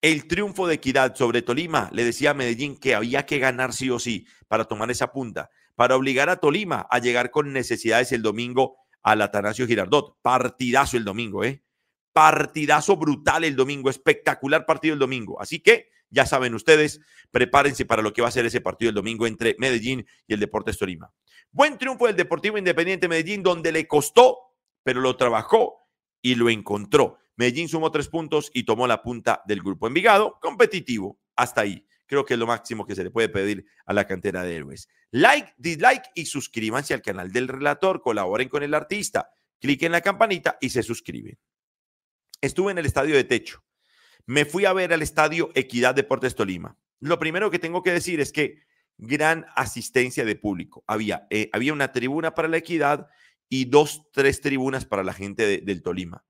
El 0.00 0.26
triunfo 0.26 0.66
de 0.66 0.76
Equidad 0.76 1.14
sobre 1.14 1.42
Tolima 1.42 1.90
le 1.92 2.04
decía 2.04 2.30
a 2.30 2.34
Medellín 2.34 2.78
que 2.78 2.94
había 2.94 3.26
que 3.26 3.38
ganar 3.38 3.74
sí 3.74 3.90
o 3.90 3.98
sí 3.98 4.26
para 4.46 4.64
tomar 4.64 4.90
esa 4.90 5.12
punta, 5.12 5.50
para 5.74 5.94
obligar 5.94 6.30
a 6.30 6.36
Tolima 6.36 6.86
a 6.90 7.00
llegar 7.00 7.30
con 7.30 7.52
necesidades 7.52 8.12
el 8.12 8.22
domingo 8.22 8.78
al 9.02 9.20
Atanasio 9.20 9.66
Girardot. 9.66 10.22
Partidazo 10.22 10.96
el 10.96 11.04
domingo, 11.04 11.44
¿eh? 11.44 11.62
Partidazo 12.14 12.96
brutal 12.96 13.44
el 13.44 13.56
domingo, 13.56 13.90
espectacular 13.90 14.64
partido 14.64 14.94
el 14.94 15.00
domingo. 15.00 15.38
Así 15.38 15.60
que 15.60 15.90
ya 16.10 16.26
saben 16.26 16.54
ustedes, 16.54 17.00
prepárense 17.30 17.84
para 17.84 18.02
lo 18.02 18.12
que 18.12 18.22
va 18.22 18.28
a 18.28 18.32
ser 18.32 18.46
ese 18.46 18.60
partido 18.60 18.88
el 18.88 18.94
domingo 18.94 19.26
entre 19.26 19.56
Medellín 19.58 20.06
y 20.26 20.34
el 20.34 20.40
Deportes 20.40 20.78
Tolima. 20.78 21.12
Buen 21.50 21.78
triunfo 21.78 22.06
del 22.06 22.16
Deportivo 22.16 22.58
Independiente 22.58 23.08
Medellín, 23.08 23.42
donde 23.42 23.72
le 23.72 23.86
costó, 23.86 24.38
pero 24.82 25.00
lo 25.00 25.16
trabajó 25.16 25.88
y 26.22 26.34
lo 26.34 26.50
encontró. 26.50 27.18
Medellín 27.36 27.68
sumó 27.68 27.90
tres 27.90 28.08
puntos 28.08 28.50
y 28.52 28.64
tomó 28.64 28.86
la 28.86 29.02
punta 29.02 29.42
del 29.46 29.60
grupo 29.60 29.86
Envigado, 29.86 30.38
competitivo, 30.40 31.20
hasta 31.36 31.60
ahí. 31.62 31.86
Creo 32.06 32.24
que 32.24 32.34
es 32.34 32.40
lo 32.40 32.46
máximo 32.46 32.86
que 32.86 32.94
se 32.94 33.04
le 33.04 33.10
puede 33.10 33.28
pedir 33.28 33.66
a 33.84 33.92
la 33.92 34.06
cantera 34.06 34.42
de 34.42 34.56
héroes. 34.56 34.88
Like, 35.10 35.54
dislike 35.58 36.10
y 36.14 36.26
suscríbanse 36.26 36.94
al 36.94 37.02
canal 37.02 37.30
del 37.30 37.48
relator, 37.48 38.00
colaboren 38.00 38.48
con 38.48 38.62
el 38.62 38.74
artista, 38.74 39.30
cliquen 39.60 39.92
la 39.92 40.00
campanita 40.00 40.56
y 40.60 40.70
se 40.70 40.82
suscriben. 40.82 41.38
Estuve 42.40 42.72
en 42.72 42.78
el 42.78 42.86
estadio 42.86 43.14
de 43.14 43.24
techo 43.24 43.62
me 44.28 44.44
fui 44.44 44.66
a 44.66 44.74
ver 44.74 44.92
al 44.92 45.00
estadio 45.00 45.50
Equidad 45.54 45.94
Deportes 45.94 46.34
Tolima. 46.34 46.76
Lo 47.00 47.18
primero 47.18 47.50
que 47.50 47.58
tengo 47.58 47.82
que 47.82 47.92
decir 47.92 48.20
es 48.20 48.30
que 48.30 48.58
gran 48.98 49.46
asistencia 49.56 50.22
de 50.26 50.36
público. 50.36 50.84
Había, 50.86 51.26
eh, 51.30 51.48
había 51.50 51.72
una 51.72 51.92
tribuna 51.92 52.34
para 52.34 52.46
la 52.46 52.58
Equidad 52.58 53.08
y 53.48 53.64
dos, 53.64 54.02
tres 54.12 54.42
tribunas 54.42 54.84
para 54.84 55.02
la 55.02 55.14
gente 55.14 55.62
del 55.62 55.82
Tolima. 55.82 56.26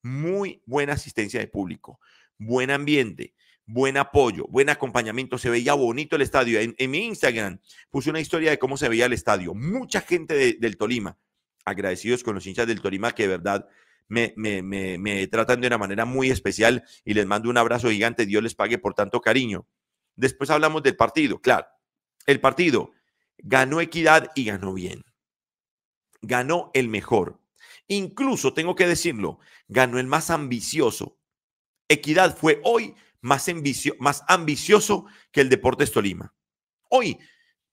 Muy 0.00 0.62
buena 0.64 0.94
asistencia 0.94 1.38
de 1.38 1.46
público, 1.46 2.00
buen 2.38 2.70
ambiente, 2.70 3.34
buen 3.66 3.98
apoyo, 3.98 4.46
buen 4.48 4.70
acompañamiento. 4.70 5.36
Se 5.36 5.50
veía 5.50 5.74
bonito 5.74 6.16
el 6.16 6.22
estadio. 6.22 6.58
En, 6.60 6.90
mi 6.90 7.04
Instagram 7.04 7.60
puse 7.90 8.08
una 8.08 8.20
historia 8.20 8.52
de 8.52 8.58
cómo 8.58 8.78
se 8.78 8.88
veía 8.88 9.04
el 9.04 9.12
estadio. 9.12 9.52
Mucha 9.52 10.00
gente 10.00 10.56
del 10.58 10.78
Tolima. 10.78 11.18
Agradecidos 11.66 12.22
con 12.22 12.36
los 12.36 12.46
hinchas 12.46 12.66
del 12.66 12.80
Tolima 12.80 13.12
que 13.12 13.24
de 13.24 13.28
verdad 13.28 13.68
me, 14.08 14.34
me, 14.36 15.26
tratan 15.28 15.60
de 15.60 15.66
una 15.66 15.78
manera 15.78 16.04
muy 16.04 16.30
especial 16.30 16.84
y 17.04 17.14
les 17.14 17.26
mando 17.26 17.50
un 17.50 17.58
abrazo 17.58 17.90
gigante. 17.90 18.26
Dios 18.26 18.42
les 18.42 18.54
pague 18.54 18.78
por 18.78 18.94
tanto 18.94 19.20
cariño. 19.20 19.66
Después 20.16 20.50
hablamos 20.50 20.82
del 20.82 20.96
partido. 20.96 21.40
Claro, 21.40 21.66
el 22.26 22.40
partido 22.40 22.92
ganó 23.38 23.80
equidad 23.80 24.30
y 24.34 24.44
ganó 24.44 24.74
bien. 24.74 25.04
Ganó 26.22 26.70
el 26.74 26.88
mejor. 26.88 27.40
Incluso, 27.88 28.54
tengo 28.54 28.74
que 28.74 28.86
decirlo, 28.86 29.38
ganó 29.68 29.98
el 29.98 30.06
más 30.06 30.30
ambicioso. 30.30 31.18
Equidad 31.88 32.36
fue 32.36 32.60
hoy 32.64 32.94
más, 33.20 33.46
más 33.98 34.22
ambicioso 34.28 35.06
que 35.32 35.40
el 35.40 35.48
Deportes 35.48 35.92
Tolima. 35.92 36.34
Hoy 36.88 37.18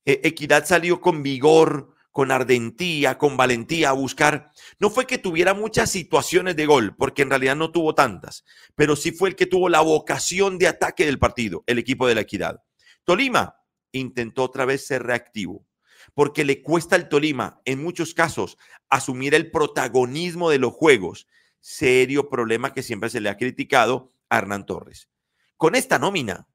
eh, 0.04 0.20
Equidad 0.24 0.66
salió 0.66 1.00
con 1.00 1.22
vigor, 1.22 1.91
con 2.12 2.30
ardentía, 2.30 3.18
con 3.18 3.36
valentía 3.36 3.88
a 3.88 3.94
buscar. 3.94 4.52
No 4.78 4.90
fue 4.90 5.06
que 5.06 5.18
tuviera 5.18 5.54
muchas 5.54 5.90
situaciones 5.90 6.54
de 6.54 6.66
gol, 6.66 6.94
porque 6.94 7.22
en 7.22 7.30
realidad 7.30 7.56
no 7.56 7.72
tuvo 7.72 7.94
tantas, 7.94 8.44
pero 8.76 8.94
sí 8.94 9.10
fue 9.10 9.30
el 9.30 9.36
que 9.36 9.46
tuvo 9.46 9.68
la 9.68 9.80
vocación 9.80 10.58
de 10.58 10.68
ataque 10.68 11.06
del 11.06 11.18
partido, 11.18 11.64
el 11.66 11.78
equipo 11.78 12.06
de 12.06 12.14
la 12.14 12.20
Equidad. 12.20 12.62
Tolima 13.04 13.56
intentó 13.90 14.44
otra 14.44 14.66
vez 14.66 14.86
ser 14.86 15.02
reactivo, 15.02 15.66
porque 16.14 16.44
le 16.44 16.62
cuesta 16.62 16.96
al 16.96 17.08
Tolima, 17.08 17.60
en 17.64 17.82
muchos 17.82 18.12
casos, 18.14 18.58
asumir 18.90 19.34
el 19.34 19.50
protagonismo 19.50 20.50
de 20.50 20.58
los 20.58 20.72
juegos. 20.72 21.26
Serio 21.60 22.28
problema 22.28 22.72
que 22.72 22.82
siempre 22.82 23.08
se 23.08 23.20
le 23.20 23.30
ha 23.30 23.36
criticado 23.38 24.10
a 24.28 24.38
Hernán 24.38 24.66
Torres. 24.66 25.08
Con 25.56 25.74
esta 25.74 25.98
nómina, 25.98 26.48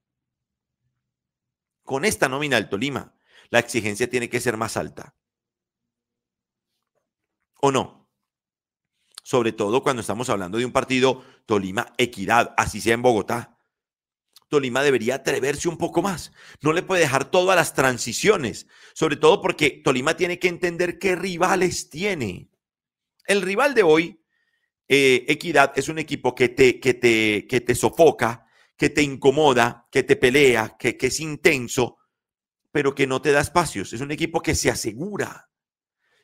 con 1.83 2.05
esta 2.05 2.27
nómina 2.27 2.57
del 2.57 2.69
Tolima, 2.69 3.15
la 3.49 3.59
exigencia 3.59 4.09
tiene 4.09 4.29
que 4.29 4.41
ser 4.41 4.57
más 4.57 4.75
alta. 4.75 5.15
¿O 7.61 7.71
no? 7.71 8.09
Sobre 9.23 9.51
todo 9.51 9.83
cuando 9.83 10.01
estamos 10.01 10.29
hablando 10.29 10.57
de 10.57 10.65
un 10.65 10.71
partido 10.71 11.23
Tolima 11.45 11.93
Equidad, 11.97 12.53
así 12.57 12.79
sea 12.79 12.93
en 12.93 13.01
Bogotá. 13.01 13.57
Tolima 14.49 14.83
debería 14.83 15.15
atreverse 15.15 15.67
un 15.67 15.77
poco 15.77 16.01
más. 16.01 16.31
No 16.61 16.71
le 16.71 16.83
puede 16.83 17.01
dejar 17.01 17.29
todo 17.29 17.51
a 17.51 17.55
las 17.55 17.73
transiciones, 17.73 18.67
sobre 18.93 19.17
todo 19.17 19.41
porque 19.41 19.81
Tolima 19.83 20.15
tiene 20.15 20.39
que 20.39 20.47
entender 20.47 20.97
qué 20.99 21.15
rivales 21.15 21.89
tiene. 21.89 22.49
El 23.25 23.41
rival 23.41 23.73
de 23.73 23.83
hoy, 23.83 24.23
eh, 24.87 25.25
Equidad, 25.27 25.73
es 25.75 25.89
un 25.89 25.99
equipo 25.99 26.33
que 26.33 26.47
te, 26.49 26.79
que, 26.79 26.93
te, 26.93 27.45
que 27.47 27.59
te 27.59 27.75
sofoca, 27.75 28.45
que 28.77 28.89
te 28.89 29.01
incomoda, 29.01 29.87
que 29.91 30.03
te 30.03 30.15
pelea, 30.15 30.77
que, 30.79 30.95
que 30.95 31.07
es 31.07 31.19
intenso, 31.19 31.97
pero 32.71 32.95
que 32.95 33.07
no 33.07 33.21
te 33.21 33.31
da 33.33 33.41
espacios. 33.41 33.91
Es 33.91 33.99
un 33.99 34.11
equipo 34.11 34.41
que 34.41 34.55
se 34.55 34.69
asegura. 34.69 35.49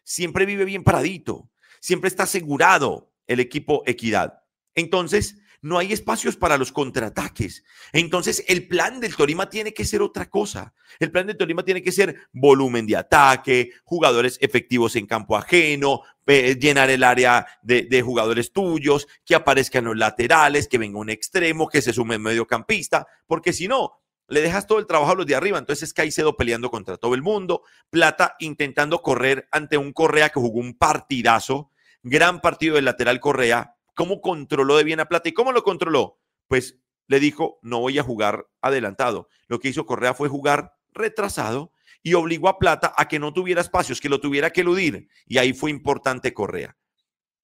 Siempre 0.03 0.45
vive 0.45 0.65
bien 0.65 0.83
paradito. 0.83 1.50
Siempre 1.79 2.07
está 2.07 2.24
asegurado 2.24 3.12
el 3.27 3.39
equipo 3.39 3.83
Equidad. 3.86 4.43
Entonces, 4.75 5.38
no 5.63 5.77
hay 5.77 5.93
espacios 5.93 6.36
para 6.36 6.57
los 6.57 6.74
contraataques. 6.74 7.63
Entonces, 7.93 8.43
el 8.48 8.67
plan 8.67 9.00
del 9.00 9.15
Tolima 9.15 9.50
tiene 9.50 9.74
que 9.74 9.86
ser 9.86 10.01
otra 10.01 10.29
cosa. 10.29 10.74
El 11.00 11.10
plan 11.10 11.25
del 11.25 11.38
Tolima 11.38 11.63
tiene 11.63 11.81
que 11.81 11.93
ser 11.93 12.27
volumen 12.33 12.86
de 12.86 12.98
ataque, 12.98 13.72
jugadores 13.86 14.38
efectivos 14.41 14.98
en 14.98 15.07
campo 15.07 15.38
ajeno, 15.38 16.01
llenar 16.27 16.89
el 16.89 17.01
área 17.01 17.48
de, 17.62 18.01
jugadores 18.01 18.51
tuyos, 18.51 19.07
que 19.24 19.36
aparezcan 19.36 19.86
los 19.86 19.98
laterales, 19.98 20.67
que 20.67 20.77
venga 20.77 21.00
un 21.00 21.10
extremo, 21.10 21.69
que 21.69 21.81
se 21.81 21.93
sume 21.93 22.19
mediocampista, 22.19 23.07
porque 23.25 23.53
si 23.53 23.69
no, 23.69 24.02
le 24.34 24.42
dejas 24.42 24.68
todo 24.68 24.80
el 24.80 24.88
trabajo 24.88 25.12
a 25.12 25.16
los 25.16 25.25
de 25.25 25.36
arriba. 25.36 25.58
Entonces 25.58 25.94
Caicedo 25.94 26.36
peleando 26.36 26.70
contra 26.70 26.98
todo 26.98 27.16
el 27.16 27.22
mundo, 27.22 27.63
Plata 27.90 28.36
intentando 28.40 29.02
correr 29.02 29.48
ante 29.52 29.78
un 29.78 29.94
Correa 29.94 30.30
que 30.30 30.40
jugó 30.40 30.60
un 30.60 30.78
partidazo, 30.78 31.72
gran 32.02 32.42
partido 32.42 32.75
del 32.75 32.86
lateral 32.86 33.20
Correa, 33.20 33.75
¿Cómo 33.96 34.22
controló 34.22 34.78
de 34.78 34.84
bien 34.84 35.00
a 35.00 35.06
Plata? 35.06 35.30
¿Y 35.30 35.34
cómo 35.34 35.52
lo 35.52 35.63
controló? 35.63 36.20
Pues 36.48 36.80
le 37.08 37.20
dijo, 37.20 37.60
no 37.62 37.80
voy 37.80 38.00
a 38.00 38.04
jugar 38.04 38.48
adelantado. 38.62 39.30
Lo 39.48 39.60
que 39.60 39.70
hizo 39.70 39.86
Correa 39.86 40.13
fue 40.13 40.30
jugar 40.30 40.74
retrasado 40.92 41.72
y 42.02 42.16
obligó 42.16 42.50
a 42.50 42.58
Plata 42.58 42.94
a 42.98 43.08
que 43.08 43.20
no 43.20 43.34
tuviera 43.34 43.62
espacios, 43.62 44.02
que 44.02 44.10
lo 44.10 44.20
tuviera 44.20 44.50
que 44.50 44.62
eludir. 44.62 45.10
Y 45.28 45.38
ahí 45.38 45.54
fue 45.54 45.70
importante 45.70 46.34
Correa. 46.34 46.75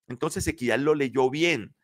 Entonces 0.08 0.48
Equidad 0.48 0.80
lo 0.80 0.96
leyó 0.96 1.30
bien. 1.30 1.76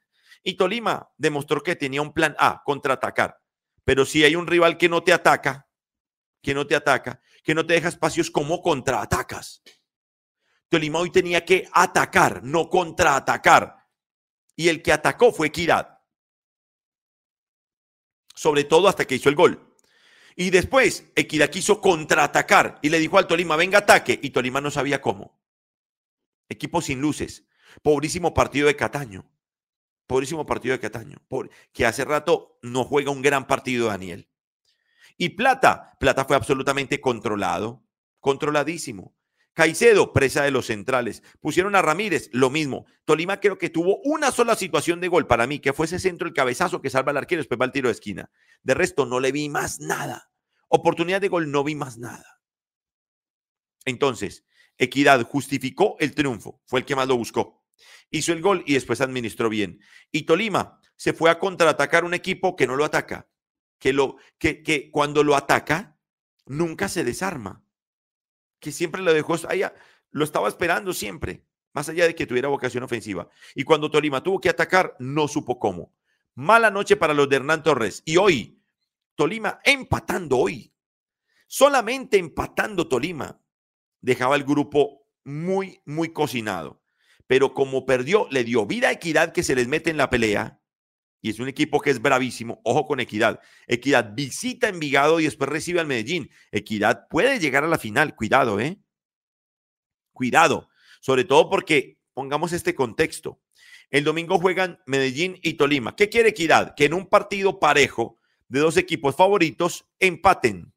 Y 0.43 0.55
Tolima 0.55 1.09
demostró 1.17 1.61
que 1.61 1.75
tenía 1.75 2.01
un 2.01 2.13
plan 2.13 2.35
A, 2.39 2.63
contraatacar. 2.65 3.39
Pero 3.85 4.05
si 4.05 4.23
hay 4.23 4.35
un 4.35 4.47
rival 4.47 4.77
que 4.77 4.89
no 4.89 5.03
te 5.03 5.13
ataca, 5.13 5.69
que 6.41 6.53
no 6.53 6.67
te 6.67 6.75
ataca, 6.75 7.21
que 7.43 7.55
no 7.55 7.65
te 7.65 7.75
deja 7.75 7.87
espacios, 7.87 8.29
¿cómo 8.29 8.61
contraatacas? 8.61 9.63
Tolima 10.67 10.99
hoy 10.99 11.11
tenía 11.11 11.45
que 11.45 11.69
atacar, 11.71 12.43
no 12.43 12.69
contraatacar 12.69 13.85
y 14.55 14.69
el 14.69 14.81
que 14.81 14.91
atacó 14.91 15.31
fue 15.31 15.47
Equidad. 15.47 15.99
Sobre 18.33 18.63
todo 18.63 18.87
hasta 18.87 19.05
que 19.05 19.15
hizo 19.15 19.29
el 19.29 19.35
gol. 19.35 19.75
Y 20.35 20.49
después 20.49 21.11
Equidad 21.15 21.49
quiso 21.49 21.79
contraatacar 21.79 22.79
y 22.81 22.89
le 22.89 22.99
dijo 22.99 23.17
al 23.17 23.27
Tolima, 23.27 23.55
venga 23.55 23.79
ataque. 23.79 24.19
Y 24.21 24.31
Tolima 24.31 24.61
no 24.61 24.71
sabía 24.71 25.01
cómo. 25.01 25.39
Equipo 26.49 26.81
sin 26.81 26.99
luces. 26.99 27.45
Pobrísimo 27.81 28.33
partido 28.33 28.67
de 28.67 28.75
Cataño. 28.75 29.29
Pobrísimo 30.07 30.45
partido 30.45 30.73
de 30.73 30.79
Cataño. 30.79 31.17
que 31.73 31.85
hace 31.85 32.05
rato 32.05 32.59
no 32.61 32.83
juega 32.83 33.11
un 33.11 33.21
gran 33.21 33.47
partido 33.47 33.87
Daniel. 33.87 34.29
Y 35.17 35.29
Plata. 35.29 35.97
Plata 35.99 36.25
fue 36.25 36.35
absolutamente 36.35 37.01
controlado. 37.01 37.83
Controladísimo. 38.19 39.15
Caicedo, 39.53 40.11
presa 40.11 40.43
de 40.43 40.51
los 40.51 40.65
centrales. 40.65 41.23
Pusieron 41.39 41.75
a 41.75 41.81
Ramírez, 41.81 42.29
lo 42.33 42.49
mismo. 42.49 42.85
Tolima 43.05 43.39
creo 43.39 43.57
que 43.57 43.69
tuvo 43.69 44.01
una 44.03 44.31
sola 44.31 44.55
situación 44.55 44.99
de 44.99 45.07
gol 45.07 45.27
para 45.27 45.47
mí, 45.47 45.59
que 45.59 45.71
fue 45.71 45.85
ese 45.85 45.97
centro, 45.97 46.27
el 46.27 46.33
cabezazo 46.33 46.81
que 46.81 46.89
salva 46.89 47.11
al 47.11 47.17
arquero, 47.17 47.39
después 47.39 47.59
va 47.59 47.65
el 47.65 47.71
tiro 47.71 47.87
de 47.87 47.93
esquina. 47.93 48.29
De 48.63 48.73
resto, 48.73 49.05
no 49.05 49.21
le 49.21 49.31
vi 49.31 49.47
más 49.47 49.79
nada. 49.79 50.29
Oportunidad 50.67 51.21
de 51.21 51.29
gol, 51.29 51.51
no 51.51 51.63
vi 51.63 51.73
más 51.73 51.97
nada. 51.97 52.41
Entonces, 53.85 54.43
Equidad 54.77 55.23
justificó 55.23 55.95
el 55.99 56.13
triunfo, 56.13 56.61
fue 56.65 56.81
el 56.81 56.85
que 56.85 56.97
más 56.97 57.07
lo 57.07 57.15
buscó. 57.15 57.64
Hizo 58.15 58.31
el 58.31 58.41
gol 58.41 58.63
y 58.65 58.75
después 58.75 59.01
administró 59.01 59.49
bien. 59.49 59.81
Y 60.09 60.21
Tolima 60.21 60.79
se 60.95 61.11
fue 61.11 61.29
a 61.29 61.37
contraatacar 61.37 62.05
un 62.05 62.13
equipo 62.13 62.55
que 62.55 62.65
no 62.65 62.77
lo 62.77 62.85
ataca, 62.85 63.27
que, 63.77 63.91
lo, 63.91 64.15
que, 64.37 64.89
cuando 64.89 65.21
lo 65.21 65.35
ataca, 65.35 65.99
nunca 66.45 66.87
se 66.87 67.03
desarma 67.03 67.61
que 68.61 68.71
siempre 68.71 69.01
lo 69.01 69.13
dejó 69.13 69.35
allá, 69.49 69.75
lo 70.11 70.23
estaba 70.23 70.47
esperando 70.47 70.93
siempre, 70.93 71.45
más 71.73 71.89
allá 71.89 72.07
de 72.07 72.15
que 72.15 72.25
tuviera 72.25 72.47
vocación 72.47 72.83
ofensiva. 72.83 73.27
Y 73.53 73.65
cuando 73.65 73.91
Tolima 73.91 74.23
tuvo 74.23 74.39
que 74.39 74.47
atacar, 74.47 74.95
no 74.97 75.27
supo 75.27 75.59
cómo. 75.59 75.93
Mala 76.35 76.71
noche 76.71 76.95
para 76.95 77.13
los 77.13 77.27
de 77.27 77.35
Hernán 77.35 77.63
Torres. 77.63 78.01
Y 78.05 78.15
hoy, 78.15 78.63
Tolima 79.15 79.59
empatando 79.65 80.37
hoy, 80.37 80.73
solamente 81.47 82.17
empatando 82.17 82.87
Tolima, 82.87 83.41
dejaba 83.99 84.37
el 84.37 84.45
grupo 84.45 85.05
muy, 85.25 85.81
muy 85.83 86.13
cocinado. 86.13 86.84
Pero 87.27 87.53
como 87.53 87.85
perdió, 87.85 88.27
le 88.31 88.43
dio 88.43 88.65
vida 88.65 88.89
a 88.89 88.91
Equidad 88.91 89.33
que 89.33 89.43
se 89.43 89.55
les 89.55 89.67
mete 89.67 89.89
en 89.89 89.97
la 89.97 90.09
pelea. 90.09 90.61
Y 91.21 91.29
es 91.29 91.39
un 91.39 91.47
equipo 91.47 91.81
que 91.81 91.89
es 91.89 92.01
bravísimo. 92.01 92.61
Ojo 92.63 92.85
con 92.85 92.99
Equidad. 92.99 93.39
Equidad 93.67 94.13
visita 94.13 94.67
Envigado 94.67 95.19
y 95.19 95.23
después 95.23 95.49
recibe 95.49 95.79
al 95.79 95.87
Medellín. 95.87 96.29
Equidad 96.51 97.07
puede 97.09 97.39
llegar 97.39 97.63
a 97.63 97.67
la 97.67 97.79
final. 97.79 98.15
Cuidado, 98.15 98.59
¿eh? 98.59 98.79
Cuidado. 100.13 100.69
Sobre 101.01 101.23
todo 101.23 101.49
porque, 101.49 101.97
pongamos 102.13 102.53
este 102.53 102.75
contexto. 102.75 103.41
El 103.89 104.03
domingo 104.03 104.37
juegan 104.39 104.79
Medellín 104.85 105.39
y 105.41 105.53
Tolima. 105.53 105.95
¿Qué 105.95 106.09
quiere 106.09 106.29
Equidad? 106.29 106.75
Que 106.75 106.85
en 106.85 106.93
un 106.93 107.07
partido 107.07 107.59
parejo 107.59 108.19
de 108.47 108.59
dos 108.59 108.77
equipos 108.77 109.15
favoritos 109.15 109.87
empaten. 109.99 110.73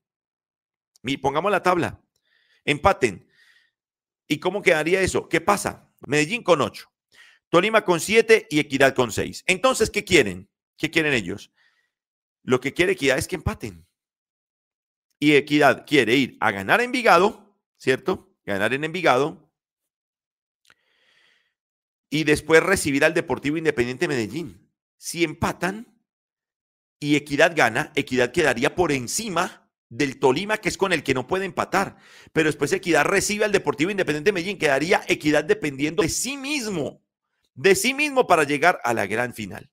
Pongamos 1.20 1.50
la 1.50 1.62
tabla. 1.62 2.00
Empaten. 2.64 3.28
¿Y 4.26 4.38
cómo 4.38 4.62
quedaría 4.62 5.00
eso? 5.00 5.28
¿Qué 5.28 5.40
pasa? 5.40 5.87
Medellín 6.06 6.42
con 6.42 6.60
ocho. 6.60 6.90
Tolima 7.48 7.84
con 7.84 8.00
7 8.00 8.46
y 8.50 8.58
Equidad 8.58 8.94
con 8.94 9.10
6. 9.10 9.44
Entonces, 9.46 9.90
¿qué 9.90 10.04
quieren? 10.04 10.50
¿Qué 10.76 10.90
quieren 10.90 11.14
ellos? 11.14 11.50
Lo 12.42 12.60
que 12.60 12.74
quiere 12.74 12.92
Equidad 12.92 13.18
es 13.18 13.26
que 13.26 13.36
empaten. 13.36 13.86
Y 15.18 15.34
Equidad 15.34 15.86
quiere 15.86 16.14
ir 16.14 16.36
a 16.40 16.50
ganar 16.50 16.80
en 16.80 16.86
Envigado, 16.86 17.56
¿cierto? 17.76 18.36
Ganar 18.44 18.74
en 18.74 18.84
Envigado. 18.84 19.50
Y 22.10 22.24
después 22.24 22.62
recibir 22.62 23.04
al 23.04 23.14
Deportivo 23.14 23.56
Independiente 23.56 24.08
Medellín. 24.08 24.70
Si 24.96 25.24
empatan 25.24 26.02
y 27.00 27.16
Equidad 27.16 27.54
gana, 27.56 27.92
Equidad 27.94 28.32
quedaría 28.32 28.74
por 28.74 28.92
encima 28.92 29.67
del 29.88 30.18
Tolima, 30.18 30.58
que 30.58 30.68
es 30.68 30.76
con 30.76 30.92
el 30.92 31.02
que 31.02 31.14
no 31.14 31.26
puede 31.26 31.44
empatar. 31.44 31.96
Pero 32.32 32.48
después 32.48 32.72
Equidad 32.72 33.04
recibe 33.04 33.44
al 33.44 33.52
Deportivo 33.52 33.90
Independiente 33.90 34.32
Medellín. 34.32 34.58
Quedaría 34.58 35.02
Equidad 35.08 35.44
dependiendo 35.44 36.02
de 36.02 36.08
sí 36.08 36.36
mismo 36.36 37.02
de 37.58 37.74
sí 37.74 37.92
mismo 37.92 38.28
para 38.28 38.44
llegar 38.44 38.80
a 38.84 38.94
la 38.94 39.06
gran 39.06 39.34
final. 39.34 39.68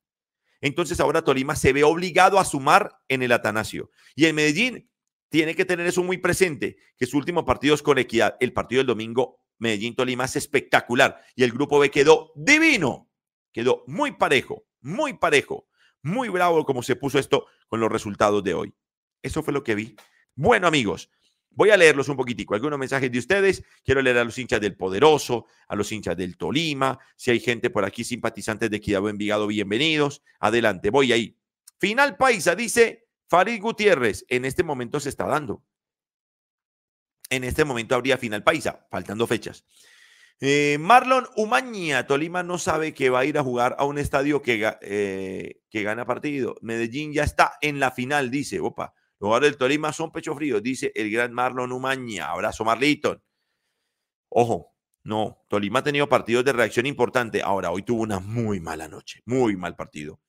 Entonces 0.60 1.00
ahora 1.00 1.24
Tolima 1.24 1.56
se 1.56 1.72
ve 1.72 1.84
obligado 1.84 2.40
a 2.40 2.46
sumar 2.46 2.98
en 3.08 3.22
el 3.22 3.32
Atanasio. 3.32 3.92
Y 4.16 4.26
en 4.26 4.36
Medellín 4.36 4.90
tiene 5.30 5.56
que 5.56 5.66
tener 5.66 5.86
eso 5.86 6.02
muy 6.04 6.18
presente, 6.18 6.78
que 6.98 7.06
su 7.06 7.18
último 7.18 7.46
partido 7.46 7.76
es 7.76 7.84
con 7.84 8.00
equidad. 8.00 8.38
El 8.40 8.54
partido 8.54 8.80
del 8.80 8.88
domingo, 8.88 9.40
Medellín-Tolima, 9.60 10.26
es 10.26 10.36
espectacular. 10.36 11.22
Y 11.36 11.44
el 11.44 11.52
grupo 11.52 11.78
B 11.78 11.92
quedó 11.92 12.32
divino. 12.36 13.12
Quedó 13.52 13.84
muy 13.86 14.14
parejo, 14.14 14.66
muy 14.82 15.14
parejo, 15.14 15.68
muy 16.02 16.30
bravo 16.30 16.66
como 16.66 16.82
se 16.82 16.96
puso 16.96 17.20
esto 17.20 17.46
con 17.68 17.80
los 17.80 17.92
resultados 17.92 18.44
de 18.44 18.56
hoy. 18.56 18.74
Eso 19.26 19.42
fue 19.42 19.54
lo 19.54 19.64
que 19.64 19.76
vi. 19.76 19.96
Bueno, 20.36 20.68
amigos, 20.68 21.10
Voy 21.58 21.70
a 21.70 21.78
leerlos 21.78 22.10
un 22.10 22.18
poquitico, 22.18 22.54
algunos 22.54 22.78
mensajes 22.78 23.10
de 23.10 23.18
ustedes. 23.18 23.64
Quiero 23.86 24.02
leer 24.02 24.18
a 24.18 24.26
los 24.26 24.38
hinchas 24.38 24.60
del 24.60 24.76
Poderoso, 24.76 25.46
a 25.70 25.76
los 25.78 25.90
hinchas 25.90 26.18
del 26.18 26.36
Tolima. 26.36 27.00
Si 27.16 27.32
hay 27.32 27.40
gente 27.40 27.70
por 27.70 27.86
aquí 27.86 28.04
simpatizantes 28.04 28.70
de 28.70 28.76
Equidad 28.76 29.08
Envigado, 29.08 29.48
bienvenidos. 29.48 30.22
Adelante, 30.42 30.90
voy 30.90 31.14
ahí. 31.14 31.38
Final 31.80 32.18
Paisa, 32.18 32.56
dice 32.56 33.08
Farid 33.30 33.62
Gutiérrez. 33.62 34.26
En 34.28 34.44
este 34.44 34.64
momento 34.64 35.00
se 35.00 35.08
está 35.08 35.28
dando. 35.28 35.64
en 37.30 37.46
este 37.46 37.64
momento 37.64 37.96
habría 37.96 38.18
final 38.18 38.44
paisa, 38.44 38.86
faltando 38.92 39.26
fechas. 39.26 39.64
Eh, 40.42 40.78
Marlon 40.78 41.26
Umaña, 41.38 42.06
Tolima 42.06 42.44
no 42.44 42.58
sabe 42.58 42.94
que 42.94 43.10
va 43.10 43.20
a 43.20 43.26
ir 43.26 43.38
a 43.38 43.44
jugar 43.44 43.78
a 43.80 43.86
un 43.86 43.98
estadio 43.98 44.42
que, 44.42 44.74
eh, 44.82 45.62
que 45.70 45.84
gana 45.84 46.06
partido. 46.06 46.58
Medellín 46.62 47.14
ya 47.14 47.24
está 47.24 47.54
en 47.62 47.80
la 47.80 47.92
final, 47.92 48.30
dice. 48.30 48.60
Opa, 48.60 48.94
jugadores 49.26 49.52
del 49.52 49.58
Tolima 49.58 49.92
son 49.92 50.12
pecho 50.12 50.36
frío, 50.36 50.62
dice 50.62 50.92
el 50.96 51.12
gran 51.12 51.34
Marlon 51.34 51.72
Umaña. 51.72 52.30
Abrazo, 52.30 52.64
Marliton. 52.64 53.22
Ojo, 54.30 54.76
no, 55.04 55.46
Tolima 55.48 55.80
ha 55.80 55.84
tenido 55.84 56.10
partidos 56.10 56.44
de 56.46 56.54
reacción 56.54 56.86
importante. 56.86 57.42
Ahora, 57.42 57.72
hoy 57.72 57.84
tuvo 57.84 58.02
una 58.02 58.20
muy 58.20 58.60
mala 58.60 58.88
noche, 58.88 59.22
muy 59.26 59.56
mal 59.56 59.76
partido. 59.76 60.20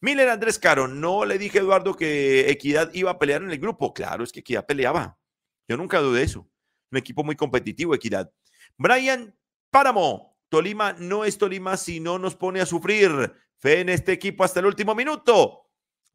Miller 0.00 0.28
Andrés 0.28 0.58
Caro, 0.58 0.86
no 0.88 1.24
le 1.24 1.38
dije 1.38 1.58
a 1.58 1.62
Eduardo 1.62 1.94
que 1.94 2.50
Equidad 2.50 2.92
iba 2.92 3.10
a 3.10 3.18
pelear 3.18 3.42
en 3.42 3.50
el 3.50 3.58
grupo. 3.58 3.94
Claro, 3.94 4.24
es 4.24 4.32
que 4.32 4.40
Equidad 4.40 4.66
peleaba. 4.66 5.18
Yo 5.66 5.76
nunca 5.76 6.00
dudé 6.00 6.20
de 6.20 6.24
eso. 6.26 6.48
Un 6.90 6.98
equipo 6.98 7.24
muy 7.24 7.34
competitivo, 7.34 7.94
Equidad. 7.94 8.30
Brian 8.76 9.34
Páramo, 9.70 10.38
Tolima 10.48 10.92
no 10.92 11.24
es 11.24 11.38
Tolima 11.38 11.76
si 11.76 11.98
no 11.98 12.18
nos 12.18 12.36
pone 12.36 12.60
a 12.60 12.66
sufrir. 12.66 13.32
Fe 13.58 13.80
en 13.80 13.88
este 13.88 14.12
equipo 14.12 14.44
hasta 14.44 14.60
el 14.60 14.66
último 14.66 14.94
minuto. 14.94 15.65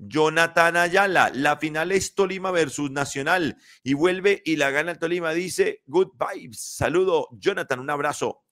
Jonathan 0.03 0.77
Ayala, 0.77 1.31
la 1.34 1.58
final 1.58 1.91
es 1.91 2.15
Tolima 2.15 2.50
versus 2.50 2.89
Nacional 2.89 3.58
y 3.84 3.93
vuelve 3.93 4.41
y 4.43 4.55
la 4.55 4.72
gana 4.72 4.91
el 4.91 4.98
Tolima. 5.00 5.31
Dice, 5.31 5.84
good 5.86 6.13
vibes. 6.17 6.60
Saludo, 6.60 7.27
Jonathan, 7.34 7.79
un 7.79 7.89
abrazo 7.91 8.43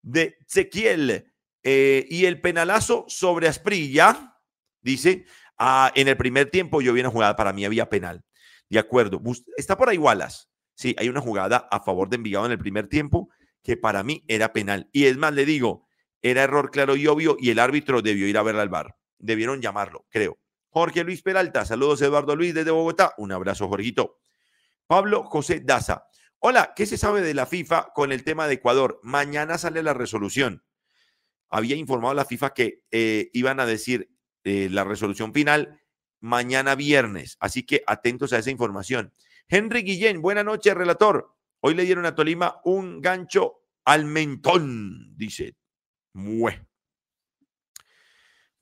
de 0.00 0.38
Ezequiel. 0.46 1.32
Eh, 1.64 2.06
y 2.08 2.26
el 2.26 2.40
penalazo 2.40 3.04
sobre 3.08 3.48
Asprilla, 3.48 4.38
dice, 4.80 5.26
ah, 5.58 5.90
en 5.96 6.06
el 6.06 6.16
primer 6.16 6.50
tiempo 6.50 6.80
yo 6.80 6.92
vi 6.92 7.00
una 7.00 7.10
jugada, 7.10 7.34
para 7.34 7.52
mí 7.52 7.64
había 7.64 7.90
penal. 7.90 8.24
De 8.68 8.78
acuerdo, 8.78 9.20
está 9.56 9.76
por 9.76 9.88
ahí 9.88 9.98
Wallace. 9.98 10.46
Sí, 10.74 10.94
hay 10.98 11.08
una 11.08 11.20
jugada 11.20 11.68
a 11.70 11.80
favor 11.80 12.08
de 12.08 12.16
Envigado 12.16 12.46
en 12.46 12.52
el 12.52 12.58
primer 12.58 12.86
tiempo 12.86 13.28
que 13.62 13.76
para 13.76 14.04
mí 14.04 14.24
era 14.28 14.52
penal. 14.52 14.88
Y 14.92 15.06
es 15.06 15.16
más, 15.16 15.34
le 15.34 15.44
digo, 15.44 15.86
era 16.22 16.44
error 16.44 16.70
claro 16.70 16.94
y 16.94 17.08
obvio 17.08 17.36
y 17.40 17.50
el 17.50 17.58
árbitro 17.58 18.02
debió 18.02 18.28
ir 18.28 18.38
a 18.38 18.42
verla 18.42 18.62
al 18.62 18.68
bar. 18.68 18.96
Debieron 19.18 19.60
llamarlo, 19.60 20.06
creo. 20.08 20.38
Jorge 20.72 21.04
Luis 21.04 21.20
Peralta, 21.20 21.66
saludos 21.66 22.00
Eduardo 22.00 22.34
Luis 22.34 22.54
desde 22.54 22.70
Bogotá. 22.70 23.12
Un 23.18 23.30
abrazo, 23.30 23.68
Jorgito. 23.68 24.22
Pablo 24.86 25.24
José 25.24 25.60
Daza. 25.60 26.06
Hola, 26.38 26.72
¿qué 26.74 26.86
se 26.86 26.96
sabe 26.96 27.20
de 27.20 27.34
la 27.34 27.44
FIFA 27.44 27.92
con 27.94 28.10
el 28.10 28.24
tema 28.24 28.46
de 28.46 28.54
Ecuador? 28.54 28.98
Mañana 29.02 29.58
sale 29.58 29.82
la 29.82 29.92
resolución. 29.92 30.64
Había 31.50 31.76
informado 31.76 32.14
la 32.14 32.24
FIFA 32.24 32.54
que 32.54 32.84
eh, 32.90 33.28
iban 33.34 33.60
a 33.60 33.66
decir 33.66 34.16
eh, 34.44 34.68
la 34.70 34.84
resolución 34.84 35.34
final 35.34 35.78
mañana 36.20 36.74
viernes, 36.74 37.36
así 37.38 37.64
que 37.64 37.82
atentos 37.86 38.32
a 38.32 38.38
esa 38.38 38.50
información. 38.50 39.12
Henry 39.48 39.82
Guillén, 39.82 40.22
buena 40.22 40.42
noche, 40.42 40.72
relator. 40.72 41.36
Hoy 41.60 41.74
le 41.74 41.84
dieron 41.84 42.06
a 42.06 42.14
Tolima 42.14 42.62
un 42.64 43.02
gancho 43.02 43.60
al 43.84 44.06
mentón, 44.06 45.18
dice. 45.18 45.54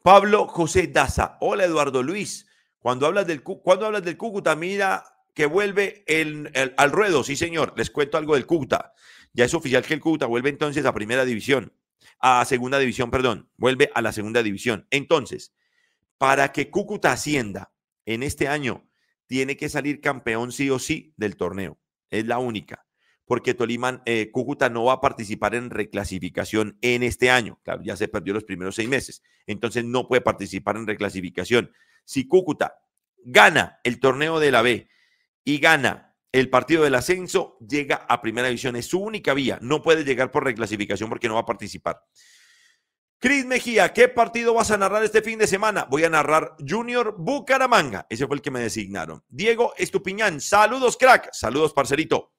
Pablo 0.03 0.47
José 0.47 0.87
Daza. 0.87 1.37
Hola, 1.41 1.65
Eduardo 1.65 2.03
Luis. 2.03 2.47
Cuando 2.79 3.07
hablas 3.07 3.27
del, 3.27 3.43
cuando 3.43 3.85
hablas 3.85 4.03
del 4.03 4.17
Cúcuta, 4.17 4.57
mira 4.57 5.05
que 5.35 5.45
vuelve 5.45 6.05
el, 6.07 6.51
al 6.77 6.91
ruedo. 6.91 7.23
Sí, 7.23 7.37
señor. 7.37 7.75
Les 7.77 7.91
cuento 7.91 8.17
algo 8.17 8.35
del 8.35 8.47
Cúcuta. 8.47 8.95
Ya 9.35 9.45
es 9.45 9.53
oficial 9.53 9.85
que 9.85 9.95
el 9.95 10.01
Cúcuta 10.01 10.27
vuelve 10.27 10.49
entonces 10.49 10.87
a 10.87 10.95
primera 10.95 11.27
división. 11.27 11.75
A 12.19 12.45
segunda 12.47 12.79
división, 12.79 13.11
perdón. 13.11 13.51
Vuelve 13.59 13.91
a 13.95 14.01
la 14.01 14.13
segunda 14.13 14.43
división. 14.43 14.87
Entonces, 14.91 15.55
para 16.17 16.51
que 16.53 16.71
Cúcuta 16.71 17.13
ascienda 17.13 17.73
en 18.07 18.23
este 18.23 18.49
año, 18.49 18.89
tiene 19.27 19.59
que 19.59 19.69
salir 19.69 20.01
campeón 20.01 20.51
sí 20.51 20.71
o 20.71 20.79
sí 20.79 21.13
del 21.19 21.37
torneo. 21.37 21.79
Es 22.09 22.25
la 22.27 22.39
única 22.39 22.87
porque 23.31 23.55
Tolima, 23.55 24.03
eh, 24.07 24.33
Cúcuta 24.33 24.69
no 24.71 24.87
va 24.87 24.95
a 24.95 25.01
participar 25.01 25.55
en 25.55 25.71
reclasificación 25.71 26.77
en 26.81 27.05
este 27.05 27.31
año. 27.31 27.61
Claro, 27.63 27.81
ya 27.81 27.97
se 27.97 28.09
perdió 28.09 28.35
los 28.35 28.43
primeros 28.43 28.75
seis 28.75 28.89
meses, 28.89 29.23
entonces 29.47 29.85
no 29.85 30.09
puede 30.09 30.21
participar 30.21 30.77
en 30.77 30.85
reclasificación. 30.85 31.71
Si 32.05 32.27
Cúcuta 32.27 32.75
gana 33.19 33.79
el 33.85 34.01
torneo 34.01 34.41
de 34.41 34.51
la 34.51 34.63
B 34.63 34.89
y 35.45 35.59
gana 35.59 36.17
el 36.33 36.51
partido 36.51 36.83
del 36.83 36.97
ascenso, 36.97 37.57
llega 37.61 38.05
a 38.09 38.21
primera 38.21 38.49
división. 38.49 38.75
Es 38.75 38.87
su 38.87 38.99
única 38.99 39.33
vía. 39.33 39.61
No 39.63 39.81
puede 39.81 40.03
llegar 40.03 40.33
por 40.33 40.43
reclasificación 40.43 41.09
porque 41.09 41.29
no 41.29 41.35
va 41.35 41.43
a 41.43 41.47
participar. 41.47 42.03
Cris 43.21 43.47
Mejía, 43.47 43.93
¿qué 43.93 44.09
partido 44.09 44.55
vas 44.55 44.73
a 44.73 44.77
narrar 44.77 45.05
este 45.05 45.23
fin 45.23 45.39
de 45.39 45.47
semana? 45.47 45.87
Voy 45.89 46.03
a 46.03 46.11
narrar 46.11 46.57
Junior 46.69 47.15
Bucaramanga. 47.17 48.09
Ese 48.11 48.27
fue 48.27 48.35
el 48.35 48.43
que 48.43 48.51
me 48.51 48.59
designaron. 48.59 49.23
Diego 49.29 49.73
Estupiñán, 49.79 50.41
saludos, 50.41 50.97
crack. 50.97 51.29
Saludos, 51.33 51.73
parcerito. 51.73 52.33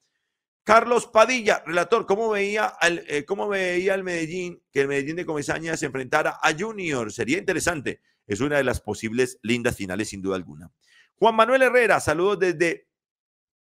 Carlos 0.64 1.08
Padilla, 1.08 1.64
relator, 1.66 2.06
¿cómo 2.06 2.30
veía, 2.30 2.66
al, 2.66 3.04
eh, 3.08 3.26
¿cómo 3.26 3.48
veía 3.48 3.96
el 3.96 4.04
Medellín 4.04 4.64
que 4.72 4.82
el 4.82 4.88
Medellín 4.88 5.16
de 5.16 5.26
Comesaña 5.26 5.76
se 5.76 5.88
enfrentara 5.88 6.40
a 6.42 6.54
Junior? 6.58 7.12
Sería 7.12 7.40
interesante. 7.40 8.02
Es 8.28 8.42
una 8.42 8.58
de 8.58 8.64
las 8.64 8.80
posibles 8.80 9.40
lindas 9.42 9.76
finales, 9.76 10.10
sin 10.10 10.22
duda 10.22 10.36
alguna. 10.36 10.72
Juan 11.16 11.36
Manuel 11.36 11.64
Herrera, 11.64 12.00
saludos 12.00 12.40
desde 12.40 12.88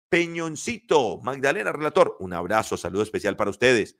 Peñoncito. 0.08 1.20
Magdalena, 1.22 1.72
relator, 1.72 2.16
un 2.18 2.32
abrazo, 2.32 2.76
saludo 2.76 3.02
especial 3.02 3.37
para 3.37 3.50
ustedes. 3.50 3.96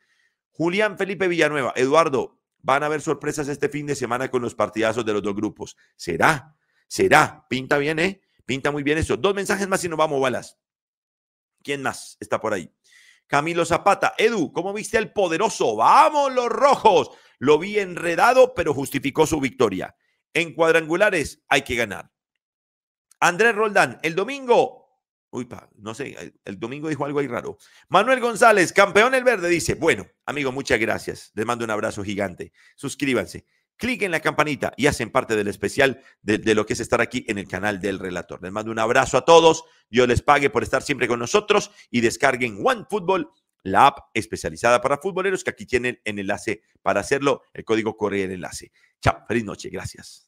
Julián 0.51 0.99
Felipe 0.99 1.29
Villanueva, 1.29 1.73
Eduardo, 1.77 2.41
van 2.59 2.83
a 2.83 2.87
haber 2.87 3.01
sorpresas 3.01 3.49
este 3.49 3.69
fin 3.69 3.87
de 3.87 3.95
semana 3.95 4.29
con 4.29 4.43
los 4.43 4.55
partidazos 4.55 5.05
de 5.05 5.13
los 5.13 5.23
dos 5.23 5.35
grupos. 5.35 5.77
¿Será? 5.97 6.57
¿Será? 6.89 7.47
Pinta 7.49 7.79
bien, 7.79 7.99
¿eh? 7.99 8.21
Pinta 8.45 8.71
muy 8.71 8.83
bien 8.83 8.99
eso. 8.99 9.17
Dos 9.17 9.35
mensajes 9.35 9.69
más 9.69 9.85
y 9.85 9.89
nos 9.89 9.99
vamos, 9.99 10.21
balas. 10.21 10.59
¿Quién 11.63 11.83
más 11.83 12.17
está 12.21 12.41
por 12.41 12.55
ahí? 12.55 12.73
Camilo 13.29 13.65
Zapata. 13.65 14.15
Edu, 14.19 14.53
¿cómo 14.53 14.73
viste 14.73 14.99
al 14.99 15.13
poderoso? 15.13 15.77
Vamos 15.77 16.33
los 16.33 16.49
rojos. 16.49 17.11
Lo 17.39 17.59
vi 17.59 17.79
enredado, 17.79 18.55
pero 18.55 18.75
justificó 18.75 19.27
su 19.27 19.39
victoria. 19.39 19.95
En 20.35 20.55
cuadrangulares 20.55 21.45
hay 21.49 21.63
que 21.63 21.77
ganar. 21.77 22.11
Andrés 23.21 23.55
Roldán, 23.55 24.01
el 24.03 24.15
domingo. 24.15 24.89
Uy, 25.31 25.45
pa, 25.45 25.69
no 25.77 25.95
sé, 25.95 26.35
el 26.45 26.59
domingo 26.59 26.89
dijo 26.89 27.05
algo 27.05 27.21
ahí 27.21 27.27
raro. 27.29 27.59
Manuel 27.89 28.19
González, 28.19 28.73
campeón 28.73 29.15
el 29.15 29.25
verde, 29.25 29.49
dice, 29.49 29.75
bueno, 29.75 30.07
amigo, 30.25 30.51
muchas 30.51 30.81
gracias. 30.81 31.31
Les 31.35 31.45
mando 31.45 31.65
un 31.65 31.71
abrazo 31.71 32.03
gigante. 32.03 32.53
Suscríbanse 32.77 33.45
clic 33.79 34.03
en 34.03 34.11
la 34.11 34.21
campanita 34.21 34.75
y 34.77 34.87
hacen 34.87 35.11
parte 35.11 35.37
del 35.37 35.49
especial 35.49 36.03
de, 36.21 36.55
lo 36.55 36.67
que 36.67 36.75
es 36.75 36.81
estar 36.81 37.01
aquí 37.01 37.25
en 37.29 37.39
el 37.39 37.49
canal 37.49 37.81
del 37.81 37.99
relator. 37.99 38.43
Les 38.43 38.53
mando 38.53 38.71
un 38.71 38.79
abrazo 38.79 39.17
a 39.17 39.25
todos, 39.25 39.65
Dios 39.89 40.07
les 40.07 40.21
pague 40.21 40.51
por 40.51 40.63
estar 40.63 40.83
siempre 40.83 41.09
con 41.09 41.19
nosotros 41.19 41.71
y 41.91 42.03
descarguen 42.03 42.61
OneFootball, 42.63 43.31
la 43.63 43.87
app 43.87 44.11
especializada 44.15 44.81
para 44.81 44.99
futboleros 44.99 45.45
que 45.45 45.51
aquí 45.51 45.65
tienen 45.65 46.01
el 46.05 46.19
enlace 46.19 46.63
para 46.83 47.01
hacerlo, 47.01 47.43
el 47.55 47.65
código 47.65 47.97
corre 47.97 48.25
el 48.25 48.33
enlace. 48.33 48.73
Chao, 49.01 49.25
feliz 49.27 49.45
noche, 49.45 49.71
gracias. 49.71 50.28